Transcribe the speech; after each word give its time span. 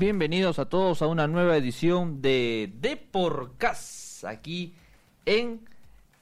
Bienvenidos 0.00 0.58
a 0.58 0.64
todos 0.64 1.02
a 1.02 1.08
una 1.08 1.26
nueva 1.26 1.58
edición 1.58 2.22
de 2.22 2.72
Deporcast 2.80 4.24
aquí 4.24 4.72
en 5.26 5.60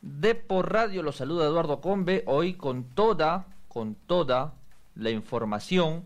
Depor 0.02 0.73
Radio. 0.73 1.05
Los 1.05 1.14
saluda 1.14 1.46
Eduardo 1.46 1.80
Combe 1.80 2.25
hoy 2.27 2.55
con 2.55 2.83
toda, 2.83 3.46
con 3.69 3.95
toda 3.95 4.55
la 4.96 5.11
información 5.11 6.05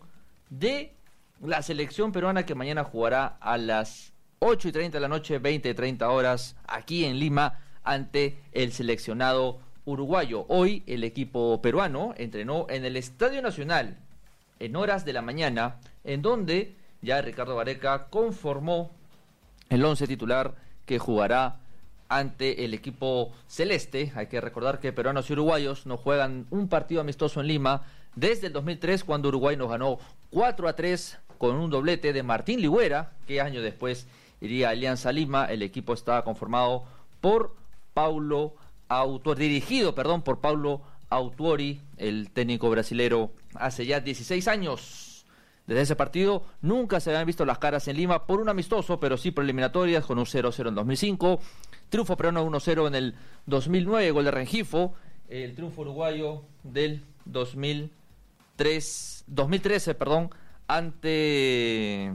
de 0.51 0.93
la 1.41 1.63
selección 1.63 2.11
peruana 2.11 2.45
que 2.45 2.53
mañana 2.53 2.83
jugará 2.83 3.37
a 3.41 3.57
las 3.57 4.13
8 4.37 4.67
y 4.67 4.71
30 4.71 4.97
de 4.97 5.01
la 5.01 5.07
noche, 5.07 5.39
20 5.39 5.67
y 5.67 5.73
30 5.73 6.07
horas 6.11 6.55
aquí 6.67 7.05
en 7.05 7.17
Lima 7.17 7.57
ante 7.83 8.37
el 8.51 8.71
seleccionado 8.71 9.57
uruguayo. 9.85 10.45
Hoy 10.47 10.83
el 10.85 11.03
equipo 11.03 11.59
peruano 11.59 12.13
entrenó 12.17 12.67
en 12.69 12.85
el 12.85 12.97
Estadio 12.97 13.41
Nacional 13.41 13.97
en 14.59 14.75
horas 14.75 15.05
de 15.05 15.13
la 15.13 15.23
mañana, 15.23 15.77
en 16.03 16.21
donde 16.21 16.82
ya 17.03 17.21
Ricardo 17.21 17.55
Vareca 17.55 18.07
conformó 18.09 18.89
el 19.69 19.83
once 19.85 20.07
titular 20.07 20.55
que 20.85 20.99
jugará 20.99 21.57
ante 22.09 22.65
el 22.65 22.73
equipo 22.73 23.31
celeste. 23.47 24.11
Hay 24.15 24.27
que 24.27 24.41
recordar 24.41 24.79
que 24.79 24.93
peruanos 24.93 25.29
y 25.29 25.33
uruguayos 25.33 25.85
no 25.85 25.97
juegan 25.97 26.47
un 26.49 26.67
partido 26.67 27.01
amistoso 27.01 27.41
en 27.41 27.47
Lima 27.47 27.83
desde 28.15 28.47
el 28.47 28.53
2003 28.53 29.03
cuando 29.03 29.29
Uruguay 29.29 29.57
nos 29.57 29.69
ganó 29.69 29.99
4 30.29 30.67
a 30.67 30.75
3 30.75 31.19
con 31.37 31.55
un 31.55 31.69
doblete 31.69 32.13
de 32.13 32.23
Martín 32.23 32.61
Ligüera, 32.61 33.11
que 33.27 33.41
años 33.41 33.63
después 33.63 34.07
iría 34.39 34.69
a 34.69 34.71
Alianza 34.71 35.11
Lima. 35.11 35.45
El 35.45 35.61
equipo 35.61 35.93
estaba 35.93 36.23
conformado 36.23 36.85
por 37.19 37.55
Paulo 37.93 38.53
Autor, 38.87 39.37
dirigido, 39.37 39.95
perdón, 39.95 40.21
por 40.21 40.39
Paulo 40.39 40.81
Autuori, 41.09 41.81
el 41.97 42.29
técnico 42.31 42.69
brasilero, 42.69 43.31
hace 43.55 43.85
ya 43.85 43.99
16 43.99 44.47
años. 44.47 45.02
Desde 45.67 45.81
ese 45.81 45.95
partido 45.95 46.43
nunca 46.61 46.99
se 46.99 47.09
habían 47.09 47.25
visto 47.25 47.45
las 47.45 47.57
caras 47.57 47.87
en 47.87 47.95
Lima 47.95 48.25
por 48.25 48.41
un 48.41 48.49
amistoso, 48.49 48.99
pero 48.99 49.15
sí 49.17 49.31
por 49.31 49.45
eliminatorias, 49.45 50.05
con 50.05 50.19
un 50.19 50.25
0-0 50.25 50.67
en 50.67 50.75
2005, 50.75 51.39
triunfo 51.89 52.17
peruano 52.17 52.45
1-0 52.45 52.87
en 52.87 52.95
el 52.95 53.15
2009, 53.45 54.11
gol 54.11 54.25
de 54.25 54.31
Rengifo, 54.31 54.93
el 55.29 55.55
triunfo 55.55 55.81
uruguayo 55.81 56.43
del 56.63 57.05
2003, 57.25 59.23
2013, 59.27 59.95
perdón, 59.95 60.29
ante 60.67 62.13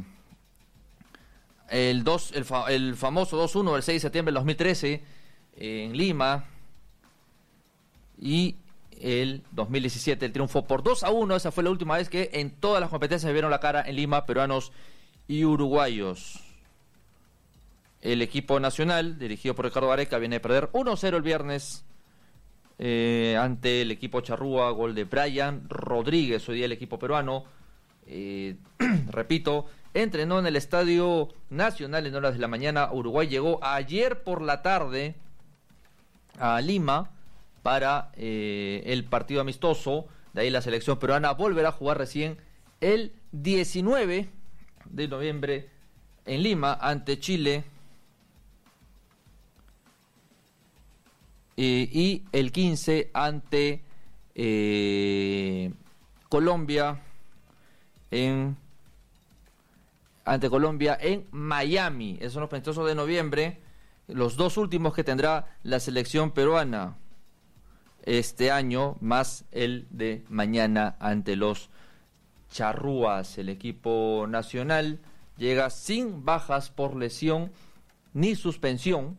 el, 1.70 2.04
2, 2.04 2.32
el, 2.32 2.46
el 2.68 2.94
famoso 2.96 3.42
2-1 3.42 3.72
del 3.72 3.82
6 3.82 3.96
de 3.96 4.00
septiembre 4.00 4.30
del 4.30 4.40
2013 4.40 5.02
en 5.56 5.96
Lima. 5.96 6.44
Y 8.20 8.56
el 9.02 9.42
2017 9.52 10.26
el 10.26 10.32
triunfo 10.32 10.66
por 10.66 10.82
2 10.82 11.04
a 11.04 11.10
1. 11.10 11.36
Esa 11.36 11.50
fue 11.50 11.64
la 11.64 11.70
última 11.70 11.96
vez 11.96 12.08
que 12.08 12.30
en 12.32 12.50
todas 12.50 12.80
las 12.80 12.90
competencias 12.90 13.32
vieron 13.32 13.50
la 13.50 13.60
cara 13.60 13.82
en 13.86 13.96
Lima 13.96 14.26
peruanos 14.26 14.72
y 15.26 15.44
uruguayos. 15.44 16.40
El 18.00 18.22
equipo 18.22 18.60
nacional, 18.60 19.18
dirigido 19.18 19.54
por 19.54 19.64
Ricardo 19.64 19.90
Areca, 19.90 20.18
viene 20.18 20.36
a 20.36 20.42
perder 20.42 20.70
1-0 20.72 21.16
el 21.16 21.22
viernes 21.22 21.84
eh, 22.78 23.36
ante 23.40 23.82
el 23.82 23.90
equipo 23.90 24.20
Charrúa, 24.20 24.70
gol 24.70 24.94
de 24.94 25.04
Brian 25.04 25.68
Rodríguez, 25.68 26.48
hoy 26.48 26.56
día 26.56 26.66
el 26.66 26.72
equipo 26.72 26.98
peruano. 26.98 27.44
Eh, 28.06 28.56
repito, 29.10 29.66
entrenó 29.94 30.38
en 30.38 30.46
el 30.46 30.56
Estadio 30.56 31.28
Nacional 31.50 32.06
en 32.06 32.14
horas 32.14 32.34
de 32.34 32.40
la 32.40 32.48
mañana. 32.48 32.92
Uruguay 32.92 33.26
llegó 33.26 33.58
ayer 33.62 34.22
por 34.22 34.42
la 34.42 34.62
tarde 34.62 35.16
a 36.38 36.60
Lima 36.60 37.10
para 37.68 38.12
eh, 38.16 38.82
el 38.86 39.04
partido 39.04 39.42
amistoso. 39.42 40.06
De 40.32 40.40
ahí 40.40 40.48
la 40.48 40.62
selección 40.62 40.98
peruana 40.98 41.32
volverá 41.32 41.68
a 41.68 41.72
jugar 41.72 41.98
recién 41.98 42.38
el 42.80 43.12
19 43.32 44.30
de 44.86 45.08
noviembre 45.08 45.68
en 46.24 46.42
Lima 46.42 46.78
ante 46.80 47.20
Chile. 47.20 47.64
Eh, 51.58 51.90
y 51.92 52.24
el 52.32 52.52
15 52.52 53.10
ante 53.12 53.82
eh, 54.34 55.70
Colombia 56.30 57.02
en 58.10 58.56
ante 60.24 60.48
Colombia 60.48 60.96
en 60.98 61.26
Miami. 61.32 62.16
Esos 62.18 62.32
son 62.32 62.42
los 62.44 62.52
amistosos 62.54 62.86
de 62.86 62.94
noviembre. 62.94 63.60
Los 64.06 64.36
dos 64.36 64.56
últimos 64.56 64.94
que 64.94 65.04
tendrá 65.04 65.54
la 65.64 65.80
selección 65.80 66.30
peruana 66.30 66.96
este 68.08 68.50
año, 68.50 68.96
más 69.00 69.44
el 69.52 69.86
de 69.90 70.24
mañana 70.30 70.96
ante 70.98 71.36
los 71.36 71.68
Charrúas. 72.50 73.36
El 73.36 73.50
equipo 73.50 74.24
nacional 74.26 74.98
llega 75.36 75.68
sin 75.68 76.24
bajas 76.24 76.70
por 76.70 76.96
lesión 76.96 77.52
ni 78.14 78.34
suspensión 78.34 79.18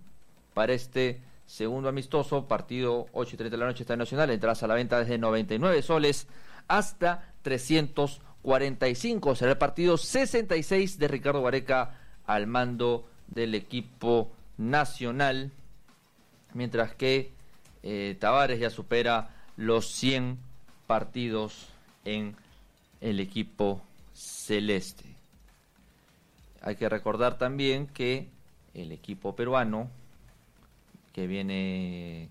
para 0.55 0.73
este 0.73 1.21
segundo 1.45 1.87
amistoso, 1.89 2.47
partido 2.47 3.05
8 3.11 3.35
y 3.35 3.37
30 3.37 3.57
de 3.57 3.59
la 3.59 3.67
noche 3.67 3.83
está 3.83 3.95
nacional, 3.95 4.31
entras 4.31 4.63
a 4.63 4.67
la 4.67 4.73
venta 4.73 4.97
desde 4.97 5.19
99 5.19 5.83
soles 5.83 6.27
hasta 6.67 7.31
345. 7.43 9.35
Será 9.35 9.51
el 9.51 9.57
partido 9.59 9.97
66 9.97 10.97
de 10.97 11.07
Ricardo 11.07 11.43
Vareca 11.43 11.99
al 12.25 12.47
mando 12.47 13.07
del 13.27 13.53
equipo 13.53 14.31
nacional, 14.57 15.51
mientras 16.55 16.95
que 16.95 17.37
eh, 17.83 18.17
Tavares 18.19 18.59
ya 18.59 18.69
supera 18.69 19.29
los 19.55 19.87
100 19.91 20.37
partidos 20.87 21.67
en 22.05 22.35
el 23.01 23.19
equipo 23.19 23.81
celeste. 24.13 25.05
Hay 26.61 26.75
que 26.75 26.89
recordar 26.89 27.37
también 27.37 27.87
que 27.87 28.27
el 28.73 28.91
equipo 28.91 29.35
peruano, 29.35 29.89
que 31.13 31.27
viene 31.27 32.29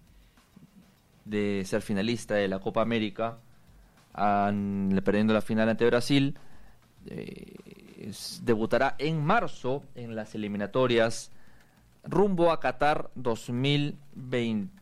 de 1.25 1.65
ser 1.65 1.83
finalista 1.83 2.35
de 2.35 2.49
la 2.49 2.59
Copa 2.59 2.83
América, 2.83 3.39
perdiendo 4.13 5.33
la 5.33 5.41
final 5.41 5.69
ante 5.69 5.87
Brasil, 5.87 6.37
eh, 7.07 7.57
debutará 8.43 8.97
en 8.99 9.25
marzo 9.25 9.83
en 9.95 10.15
las 10.17 10.35
eliminatorias 10.35 11.31
rumbo 12.05 12.51
a 12.51 12.61
Qatar 12.61 13.11
2020 13.15 14.78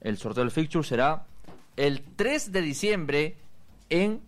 el 0.00 0.16
sorteo 0.16 0.44
del 0.44 0.50
fixture 0.50 0.86
será 0.86 1.24
el 1.76 2.02
3 2.16 2.52
de 2.52 2.62
diciembre 2.62 3.36
en, 3.90 4.22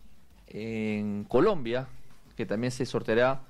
Colombia, 1.28 1.86
que 2.36 2.44
también 2.44 2.72
se 2.72 2.84
sorteará 2.84 3.42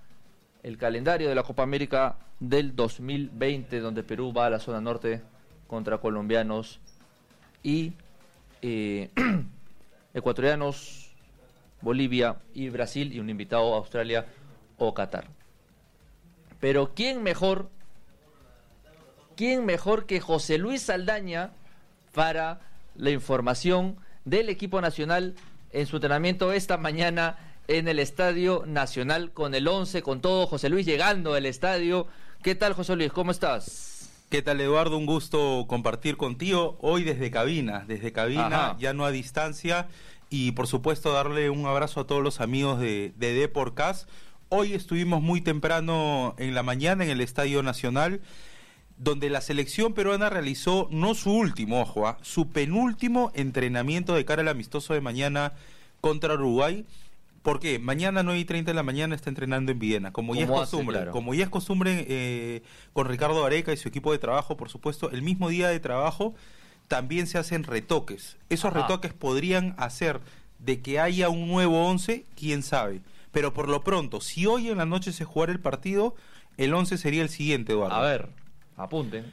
el 0.63 0.77
calendario 0.77 1.29
de 1.29 1.35
la 1.35 1.43
Copa 1.43 1.63
América 1.63 2.19
del 2.39 2.77
2020, 2.77 3.81
donde 3.81 4.03
Perú 4.03 4.33
va 4.33 4.47
a 4.47 4.51
la 4.51 4.59
zona 4.59 4.81
norte 4.83 5.23
contra 5.67 5.99
colombianos 5.99 6.81
y 7.63 7.95
eh, 8.61 9.11
ecuatorianos, 10.15 11.15
Bolivia 11.81 12.37
y 12.53 12.69
Brasil, 12.69 13.15
y 13.15 13.21
un 13.21 13.31
invitado 13.31 13.75
a 13.75 13.79
Australia 13.79 14.27
o 14.77 14.93
Qatar. 14.93 15.29
Pero 16.61 16.93
¿quién 16.95 17.23
mejor 17.23 17.71
¿quién 19.41 19.65
mejor 19.65 20.05
que 20.05 20.21
José 20.21 20.59
Luis 20.59 20.83
Saldaña 20.83 21.53
para 22.13 22.61
la 22.95 23.09
información 23.09 23.97
del 24.27 24.51
equipo 24.51 24.83
nacional 24.83 25.35
en 25.73 25.87
su 25.87 25.97
entrenamiento 25.97 26.53
esta 26.53 26.77
mañana 26.77 27.39
en 27.67 27.89
el 27.89 28.01
Estadio 28.01 28.65
Nacional 28.67 29.31
con 29.33 29.55
el 29.55 29.67
11, 29.67 30.03
con 30.03 30.21
todo 30.21 30.47
José 30.47 30.69
Luis 30.69 30.85
llegando 30.85 31.33
al 31.33 31.47
estadio. 31.47 32.07
¿Qué 32.43 32.55
tal 32.55 32.75
José 32.75 32.97
Luis? 32.97 33.13
¿Cómo 33.13 33.31
estás? 33.31 34.11
¿Qué 34.29 34.43
tal 34.43 34.61
Eduardo? 34.61 34.99
Un 34.99 35.07
gusto 35.07 35.65
compartir 35.67 36.19
contigo 36.19 36.77
hoy 36.83 37.05
desde 37.05 37.31
cabina, 37.31 37.87
desde 37.89 38.13
cabina, 38.13 38.77
ya 38.79 38.93
no 38.93 39.07
a 39.07 39.11
distancia 39.11 39.89
y 40.29 40.53
por 40.53 40.67
supuesto 40.67 41.15
darle 41.15 41.49
un 41.49 41.65
abrazo 41.65 42.01
a 42.01 42.07
todos 42.07 42.23
los 42.23 42.43
amigos 42.43 42.79
de, 42.79 43.15
de 43.17 43.33
Deporcast. 43.33 44.07
Hoy 44.51 44.75
estuvimos 44.75 45.23
muy 45.23 45.41
temprano 45.41 46.35
en 46.37 46.55
la 46.55 46.63
mañana 46.63 47.05
en 47.05 47.11
el 47.11 47.23
Estadio 47.23 47.63
Nacional 47.63 48.21
donde 49.01 49.31
la 49.31 49.41
selección 49.41 49.95
peruana 49.95 50.29
realizó 50.29 50.87
no 50.91 51.15
su 51.15 51.33
último, 51.33 51.81
ojo, 51.81 52.07
¿ah? 52.07 52.19
su 52.21 52.51
penúltimo 52.51 53.33
entrenamiento 53.35 54.15
de 54.15 54.27
cara 54.27 54.43
al 54.43 54.49
amistoso 54.49 54.93
de 54.93 55.01
mañana 55.01 55.55
contra 56.03 56.35
Uruguay. 56.35 56.85
porque 57.41 57.79
Mañana 57.79 58.23
9 58.23 58.39
y 58.39 58.45
30 58.45 58.71
de 58.71 58.75
la 58.75 58.83
mañana 58.83 59.15
está 59.15 59.31
entrenando 59.31 59.73
en 59.73 59.79
Viena, 59.79 60.13
como 60.13 60.35
ya 60.35 60.43
es 60.43 60.51
costumbre. 60.51 61.07
Como 61.13 61.33
ya 61.33 61.45
es 61.45 61.51
costumbre 61.51 62.05
eh, 62.09 62.63
con 62.93 63.09
Ricardo 63.09 63.43
Areca 63.43 63.73
y 63.73 63.79
su 63.79 63.89
equipo 63.89 64.13
de 64.13 64.19
trabajo, 64.19 64.59
por 64.59 64.69
supuesto, 64.69 65.11
el 65.11 65.23
mismo 65.23 65.49
día 65.49 65.69
de 65.69 65.81
trabajo 65.81 66.35
también 66.87 67.27
se 67.27 67.39
hacen 67.39 67.65
retoques. 67.65 68.37
Esos 68.51 68.71
retoques 68.75 69.15
podrían 69.15 69.75
hacer 69.79 70.21
de 70.59 70.83
que 70.83 71.01
haya 71.01 71.31
un 71.31 71.49
nuevo 71.49 71.87
11, 71.87 72.27
quién 72.37 72.63
sabe. 72.63 73.01
Pero 73.33 73.55
por 73.55 73.67
lo 73.71 73.83
pronto, 73.83 74.21
si 74.21 74.45
hoy 74.45 74.69
en 74.69 74.77
la 74.77 74.85
noche 74.85 75.13
se 75.13 75.25
jugara 75.25 75.53
el 75.53 75.61
partido, 75.61 76.15
el 76.59 76.75
11 76.75 76.99
sería 76.99 77.23
el 77.23 77.31
siguiente, 77.31 77.73
Eduardo. 77.73 77.97
A 77.97 78.03
ver. 78.03 78.40
Apunten. 78.83 79.33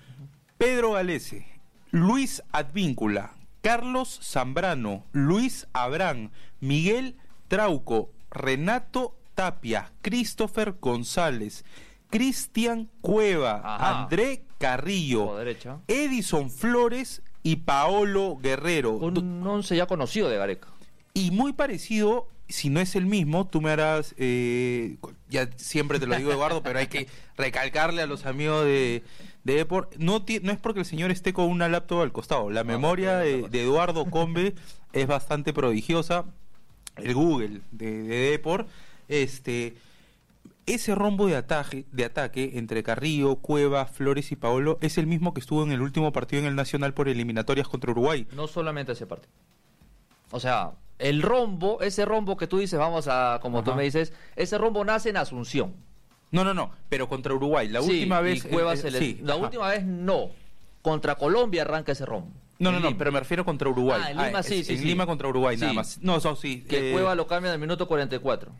Pedro 0.57 0.93
Galese, 0.93 1.45
Luis 1.91 2.43
Advíncula, 2.51 3.33
Carlos 3.61 4.19
Zambrano, 4.23 5.05
Luis 5.11 5.67
Abrán, 5.73 6.31
Miguel 6.59 7.15
Trauco, 7.47 8.11
Renato 8.31 9.15
Tapia, 9.35 9.91
Christopher 10.01 10.75
González, 10.79 11.63
Cristian 12.09 12.89
Cueva, 13.01 13.61
André 13.63 14.43
Carrillo, 14.57 15.37
Edison 15.87 16.49
Flores 16.49 17.21
y 17.43 17.57
Paolo 17.57 18.37
Guerrero. 18.41 18.93
Un 18.93 19.45
once 19.45 19.75
ya 19.75 19.85
conocido 19.85 20.29
de 20.29 20.37
Gareca. 20.37 20.69
Y 21.13 21.31
muy 21.31 21.53
parecido, 21.53 22.27
si 22.49 22.69
no 22.69 22.79
es 22.79 22.95
el 22.95 23.05
mismo, 23.05 23.47
tú 23.47 23.61
me 23.61 23.71
harás, 23.71 24.15
eh, 24.17 24.97
ya 25.29 25.49
siempre 25.55 25.99
te 25.99 26.07
lo 26.07 26.15
digo 26.15 26.31
Eduardo, 26.31 26.63
pero 26.63 26.79
hay 26.79 26.87
que 26.87 27.07
recalcarle 27.37 28.01
a 28.01 28.07
los 28.07 28.25
amigos 28.25 28.65
de, 28.65 29.03
de 29.55 29.67
no, 29.97 30.25
no 30.41 30.51
es 30.51 30.57
porque 30.59 30.81
el 30.81 30.85
señor 30.85 31.11
esté 31.11 31.33
con 31.33 31.45
una 31.45 31.69
laptop 31.69 32.01
al 32.01 32.11
costado, 32.11 32.49
la 32.49 32.63
memoria 32.63 33.17
de, 33.17 33.47
Eduardo 33.51 34.05
Combe 34.05 34.55
es 34.93 35.07
bastante 35.07 35.53
prodigiosa, 35.53 36.25
el 36.97 37.13
Google 37.13 37.61
de, 37.71 38.03
de 38.03 38.31
Depor, 38.31 38.67
este 39.07 39.75
ese 40.67 40.95
rombo 40.95 41.27
de 41.27 41.37
ataque, 41.37 41.85
de 41.93 42.03
ataque 42.03 42.51
entre 42.55 42.83
Carrillo, 42.83 43.37
Cueva, 43.37 43.85
Flores 43.85 44.33
y 44.33 44.35
Paolo 44.35 44.77
es 44.81 44.97
el 44.97 45.07
mismo 45.07 45.33
que 45.33 45.39
estuvo 45.39 45.63
en 45.63 45.71
el 45.71 45.81
último 45.81 46.11
partido 46.11 46.41
en 46.41 46.47
el 46.47 46.55
Nacional 46.55 46.93
por 46.93 47.07
eliminatorias 47.07 47.69
contra 47.69 47.91
Uruguay. 47.91 48.27
No 48.33 48.47
solamente 48.47 48.91
ese 48.91 49.07
partido. 49.07 49.31
O 50.31 50.41
sea, 50.41 50.73
el 50.99 51.21
rombo, 51.21 51.79
ese 51.81 52.03
rombo 52.03 52.35
que 52.35 52.47
tú 52.47 52.57
dices, 52.57 52.77
vamos 52.77 53.07
a, 53.07 53.39
como 53.41 53.63
tú 53.63 53.73
me 53.75 53.83
dices, 53.83 54.11
ese 54.35 54.57
rombo 54.57 54.83
nace 54.83 55.09
en 55.09 55.17
Asunción. 55.17 55.73
No, 56.31 56.43
no, 56.43 56.53
no, 56.53 56.71
pero 56.89 57.07
contra 57.07 57.33
Uruguay. 57.33 57.67
La 57.69 57.81
última 57.81 58.21
vez. 58.21 58.43
Cueva 58.43 58.73
eh, 58.73 58.91
sí, 58.91 59.19
la 59.23 59.35
última 59.35 59.69
vez 59.69 59.85
no. 59.85 60.31
Contra 60.81 61.15
Colombia 61.15 61.63
arranca 61.63 61.91
ese 61.91 62.05
rombo. 62.05 62.31
No, 62.59 62.71
no, 62.71 62.79
no, 62.79 62.97
pero 62.97 63.11
me 63.11 63.19
refiero 63.19 63.45
contra 63.45 63.69
Uruguay. 63.69 64.01
Ah, 64.03 64.11
en 64.11 64.17
Lima 64.17 64.39
ah, 64.39 64.43
sí, 64.43 64.63
sí. 64.63 64.73
En 64.73 64.85
Lima 64.85 65.05
contra 65.05 65.27
Uruguay, 65.27 65.57
nada 65.57 65.73
más. 65.73 65.99
No, 66.01 66.17
eso 66.17 66.35
sí. 66.35 66.65
Que 66.67 66.89
eh, 66.89 66.93
Cueva 66.93 67.13
lo 67.15 67.27
cambia 67.27 67.49
en 67.49 67.53
el 67.53 67.59
minuto 67.59 67.87
44. 67.87 68.51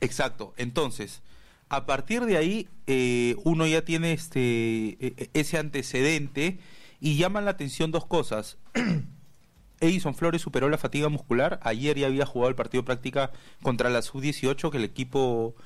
Exacto. 0.00 0.54
Entonces, 0.56 1.22
a 1.68 1.84
partir 1.84 2.24
de 2.24 2.36
ahí 2.36 2.68
eh, 2.86 3.36
uno 3.44 3.66
ya 3.66 3.82
tiene 3.82 4.12
este 4.12 4.40
e, 4.40 4.96
e, 5.00 5.30
ese 5.34 5.58
antecedente 5.58 6.58
y 7.00 7.16
llaman 7.16 7.44
la 7.44 7.52
atención 7.52 7.90
dos 7.90 8.06
cosas. 8.06 8.58
Edison 9.80 10.14
Flores 10.14 10.40
superó 10.40 10.68
la 10.70 10.78
fatiga 10.78 11.08
muscular. 11.08 11.60
Ayer 11.62 11.98
ya 11.98 12.06
había 12.06 12.24
jugado 12.24 12.48
el 12.48 12.54
partido 12.54 12.82
de 12.82 12.86
práctica 12.86 13.32
contra 13.62 13.90
la 13.90 14.00
sub-18 14.00 14.70
que 14.70 14.78
el 14.78 14.84
equipo 14.84 15.56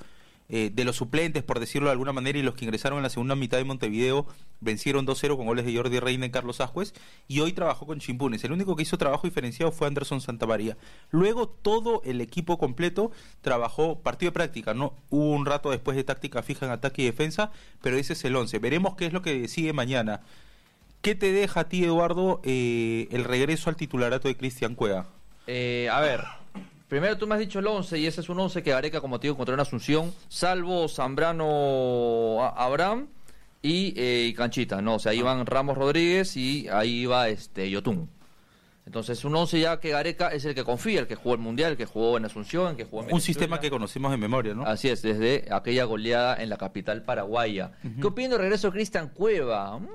eh, 0.49 0.71
de 0.73 0.85
los 0.85 0.97
suplentes, 0.97 1.43
por 1.43 1.59
decirlo 1.59 1.89
de 1.89 1.93
alguna 1.93 2.13
manera, 2.13 2.39
y 2.39 2.43
los 2.43 2.55
que 2.55 2.65
ingresaron 2.65 2.99
en 2.99 3.03
la 3.03 3.11
segunda 3.11 3.35
mitad 3.35 3.59
de 3.59 3.65
Montevideo 3.65 4.27
vencieron 4.61 5.07
2-0 5.07 5.37
con 5.37 5.47
goles 5.47 5.67
de 5.67 5.75
Jordi 5.77 5.99
Reina 5.99 6.27
y 6.27 6.31
Carlos 6.31 6.61
Ajuez, 6.61 6.95
y 7.27 7.41
hoy 7.41 7.53
trabajó 7.53 7.87
con 7.87 7.99
Chimpunes. 7.99 8.45
El 8.45 8.53
único 8.53 8.77
que 8.77 8.83
hizo 8.83 8.97
trabajo 8.97 9.27
diferenciado 9.27 9.73
fue 9.73 9.87
Anderson 9.87 10.21
Santamaría. 10.21 10.77
Luego 11.11 11.49
todo 11.49 12.01
el 12.05 12.21
equipo 12.21 12.59
completo 12.59 13.11
trabajó 13.41 14.01
partido 14.01 14.31
de 14.31 14.35
práctica, 14.35 14.73
¿no? 14.73 14.95
Hubo 15.11 15.33
un 15.33 15.47
rato 15.47 15.71
después 15.71 15.97
de 15.97 16.05
táctica 16.05 16.43
fija 16.43 16.67
en 16.67 16.73
ataque 16.73 17.03
y 17.03 17.07
defensa, 17.07 17.51
pero 17.83 17.97
ese 17.97 18.13
es 18.13 18.25
el 18.25 18.37
11. 18.37 18.59
Veremos 18.61 18.95
qué 18.95 19.07
es 19.07 19.13
lo 19.13 19.23
que 19.23 19.49
sigue 19.49 19.73
mañana. 19.73 20.21
¿Qué 21.03 21.15
te 21.15 21.33
deja 21.33 21.61
a 21.61 21.69
ti, 21.69 21.85
Eduardo, 21.85 22.41
eh, 22.45 23.09
el 23.11 23.25
regreso 23.25 23.71
al 23.71 23.77
titularato 23.77 24.29
de 24.29 24.37
Cristian 24.37 24.75
Cueva? 24.75 25.07
Eh, 25.47 25.89
a 25.93 26.01
ver, 26.01 26.25
Primero 26.89 27.19
tú 27.19 27.27
me 27.27 27.35
has 27.35 27.41
dicho 27.41 27.59
el 27.59 27.67
11 27.67 27.99
y 27.99 28.07
ese 28.07 28.21
es 28.21 28.29
un 28.29 28.39
11 28.39 28.63
que 28.63 28.73
Areca, 28.73 29.01
como 29.01 29.19
te 29.19 29.27
digo, 29.27 29.35
encontró 29.35 29.55
en 29.55 29.61
Asunción, 29.61 30.15
salvo 30.29 30.89
Zambrano 30.89 32.45
Abraham 32.57 33.09
eh, 33.63 34.29
y, 34.29 34.35
Canchita, 34.35 34.81
¿no? 34.81 34.95
O 34.95 34.99
sea, 35.01 35.13
ahí 35.13 35.21
van 35.21 35.47
Ramos 35.47 35.77
Rodríguez 35.77 36.37
y 36.37 36.69
ahí 36.69 37.07
va 37.07 37.29
este 37.29 37.69
Yotun. 37.69 38.09
Entonces, 38.87 39.25
un 39.25 39.35
11 39.35 39.59
ya 39.59 39.81
que 39.81 39.91
Gareca 39.91 40.29
es 40.29 40.45
el 40.45 40.55
que 40.55 40.63
confía, 40.63 41.01
el 41.01 41.09
que 41.09 41.17
jugó 41.17 41.35
el 41.35 41.41
Mundial, 41.41 41.73
el 41.73 41.77
que 41.77 41.87
jugó 41.87 42.17
en 42.17 42.25
Asunción, 42.25 42.71
el 42.71 42.77
que 42.77 42.85
jugó 42.85 43.03
en 43.03 43.13
Un 43.13 43.21
sistema 43.21 43.59
que 43.59 43.69
conocimos 43.69 44.15
en 44.15 44.21
memoria, 44.21 44.55
¿no? 44.55 44.65
Así 44.65 44.89
es, 44.89 45.03
desde 45.03 45.49
aquella 45.51 45.85
goleada 45.85 46.41
en 46.41 46.49
la 46.49 46.57
capital 46.57 47.03
paraguaya. 47.03 47.73
¿Qué 48.01 48.07
opina 48.07 48.31
del 48.31 48.39
regreso 48.43 48.69
de 48.69 48.75
Cristian 48.75 49.09
Cueva? 49.09 49.81
Mm. 49.81 49.89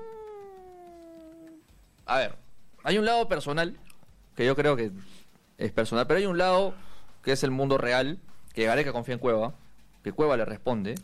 A 2.04 2.18
ver, 2.18 2.34
hay 2.84 2.98
un 2.98 3.06
lado 3.06 3.26
personal 3.28 3.78
que 4.36 4.44
yo 4.44 4.54
creo 4.54 4.76
que 4.76 4.90
es 5.64 5.72
personal, 5.72 6.06
pero 6.06 6.18
hay 6.18 6.26
un 6.26 6.38
lado 6.38 6.74
que 7.22 7.32
es 7.32 7.42
el 7.44 7.50
mundo 7.50 7.78
real, 7.78 8.18
que 8.52 8.64
Gareca 8.64 8.92
confía 8.92 9.14
en 9.14 9.20
Cueva, 9.20 9.54
que 10.02 10.12
Cueva 10.12 10.36
le 10.36 10.44
responde, 10.44 10.94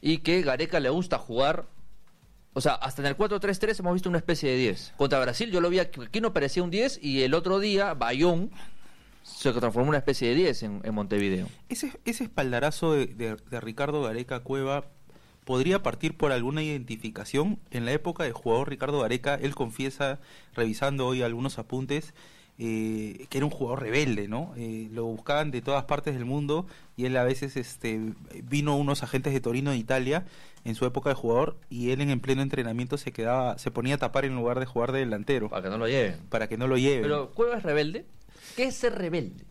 y 0.00 0.18
que 0.18 0.42
Gareca 0.42 0.80
le 0.80 0.88
gusta 0.88 1.18
jugar. 1.18 1.66
O 2.54 2.60
sea, 2.60 2.72
hasta 2.72 3.02
en 3.02 3.08
el 3.08 3.16
4-3-3 3.16 3.80
hemos 3.80 3.94
visto 3.94 4.08
una 4.08 4.18
especie 4.18 4.50
de 4.50 4.56
10. 4.56 4.94
Contra 4.96 5.20
Brasil 5.20 5.50
yo 5.50 5.60
lo 5.60 5.68
vi 5.68 5.78
aquí 5.78 6.20
no 6.20 6.32
parecía 6.32 6.62
un 6.62 6.70
10 6.70 7.00
y 7.02 7.22
el 7.22 7.34
otro 7.34 7.58
día 7.58 7.92
Bayón 7.92 8.50
se 9.22 9.52
transformó 9.52 9.82
en 9.82 9.88
una 9.90 9.98
especie 9.98 10.30
de 10.30 10.34
10 10.36 10.62
en, 10.62 10.94
Montevideo. 10.94 11.48
Ese, 11.68 11.92
ese 12.06 12.24
espaldarazo 12.24 12.92
de, 12.92 13.06
de, 13.06 13.60
Ricardo 13.60 14.02
Gareca 14.02 14.40
Cueva 14.40 14.84
podría 15.44 15.82
partir 15.82 16.16
por 16.16 16.32
alguna 16.32 16.62
identificación. 16.62 17.58
En 17.70 17.84
la 17.84 17.92
época 17.92 18.24
del 18.24 18.32
jugador 18.32 18.70
Ricardo 18.70 19.00
Gareca, 19.00 19.34
él 19.34 19.54
confiesa, 19.54 20.18
revisando 20.54 21.06
hoy 21.06 21.22
algunos 21.22 21.58
apuntes, 21.58 22.14
eh, 22.58 23.26
que 23.28 23.38
era 23.38 23.44
un 23.44 23.50
jugador 23.50 23.82
rebelde, 23.82 24.28
¿no? 24.28 24.54
Eh, 24.56 24.88
lo 24.90 25.04
buscaban 25.04 25.50
de 25.50 25.60
todas 25.60 25.84
partes 25.84 26.14
del 26.14 26.24
mundo 26.24 26.66
y 26.96 27.04
él 27.04 27.14
a 27.18 27.24
veces 27.24 27.54
este, 27.56 28.00
vino 28.44 28.76
unos 28.76 29.02
agentes 29.02 29.34
de 29.34 29.40
Torino 29.40 29.72
de 29.72 29.76
Italia 29.76 30.24
en 30.64 30.74
su 30.74 30.86
época 30.86 31.10
de 31.10 31.16
jugador 31.16 31.58
y 31.68 31.90
él 31.90 32.00
en, 32.00 32.18
pleno 32.18 32.40
entrenamiento 32.40 32.96
se 32.96 33.12
quedaba, 33.12 33.58
se 33.58 33.70
ponía 33.70 33.96
a 33.96 33.98
tapar 33.98 34.24
en 34.24 34.34
lugar 34.34 34.58
de 34.58 34.64
jugar 34.64 34.92
de 34.92 35.00
delantero. 35.00 35.50
Para 35.50 35.64
que 35.64 35.68
no 35.68 35.76
lo 35.76 35.86
lleven. 35.86 36.18
Para 36.30 36.48
que 36.48 36.56
no 36.56 36.66
lo 36.66 36.78
lleven. 36.78 37.02
Pero 37.02 37.30
¿Cueva 37.32 37.58
es 37.58 37.62
rebelde? 37.62 38.06
¿Qué 38.56 38.64
es 38.64 38.74
ser 38.74 38.94
rebelde? 38.94 39.44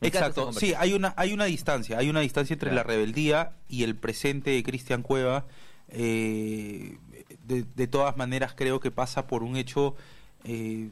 Exacto, 0.00 0.52
sí, 0.52 0.74
hay 0.76 0.92
una, 0.92 1.14
hay 1.16 1.32
una 1.32 1.46
distancia, 1.46 1.98
hay 1.98 2.10
una 2.10 2.20
distancia 2.20 2.54
entre 2.54 2.72
la 2.72 2.82
rebeldía 2.82 3.52
y 3.68 3.84
el 3.84 3.96
presente 3.96 4.50
de 4.50 4.62
Cristian 4.62 5.02
Cueva. 5.02 5.46
Eh, 5.88 6.98
de, 7.46 7.64
de, 7.74 7.86
todas 7.86 8.16
maneras 8.16 8.54
creo 8.54 8.80
que 8.80 8.90
pasa 8.90 9.26
por 9.26 9.42
un 9.42 9.56
hecho 9.56 9.96
eh, 10.44 10.88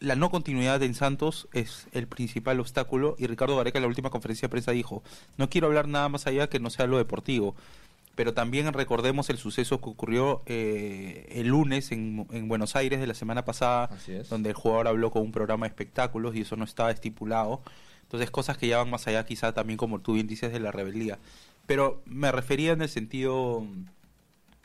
la 0.00 0.14
no 0.14 0.30
continuidad 0.30 0.82
en 0.82 0.94
Santos 0.94 1.48
es 1.52 1.86
el 1.92 2.06
principal 2.06 2.60
obstáculo 2.60 3.16
y 3.18 3.26
Ricardo 3.26 3.56
Gareca 3.56 3.78
en 3.78 3.82
la 3.82 3.88
última 3.88 4.10
conferencia 4.10 4.46
de 4.46 4.50
prensa 4.50 4.72
dijo, 4.72 5.02
no 5.36 5.48
quiero 5.48 5.68
hablar 5.68 5.88
nada 5.88 6.08
más 6.08 6.26
allá 6.26 6.48
que 6.48 6.60
no 6.60 6.70
sea 6.70 6.86
lo 6.86 6.98
deportivo, 6.98 7.54
pero 8.14 8.34
también 8.34 8.72
recordemos 8.72 9.30
el 9.30 9.38
suceso 9.38 9.80
que 9.80 9.90
ocurrió 9.90 10.42
eh, 10.46 11.26
el 11.32 11.48
lunes 11.48 11.92
en, 11.92 12.26
en, 12.30 12.48
Buenos 12.48 12.76
Aires 12.76 13.00
de 13.00 13.06
la 13.06 13.14
semana 13.14 13.44
pasada, 13.44 13.90
donde 14.30 14.50
el 14.50 14.54
jugador 14.54 14.88
habló 14.88 15.10
con 15.10 15.22
un 15.22 15.32
programa 15.32 15.66
de 15.66 15.68
espectáculos 15.68 16.34
y 16.34 16.40
eso 16.40 16.56
no 16.56 16.64
estaba 16.64 16.90
estipulado. 16.90 17.60
Entonces 18.02 18.30
cosas 18.30 18.56
que 18.56 18.68
ya 18.68 18.78
van 18.78 18.90
más 18.90 19.06
allá 19.06 19.26
quizá 19.26 19.52
también 19.52 19.76
como 19.76 20.00
tú 20.00 20.14
bien 20.14 20.26
dices 20.26 20.52
de 20.52 20.60
la 20.60 20.72
rebeldía. 20.72 21.18
Pero 21.66 22.00
me 22.06 22.30
refería 22.32 22.72
en 22.72 22.80
el 22.80 22.88
sentido 22.88 23.66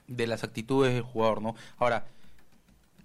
de 0.07 0.27
las 0.27 0.43
actitudes 0.43 0.93
del 0.93 1.03
jugador, 1.03 1.41
¿no? 1.41 1.55
Ahora, 1.77 2.05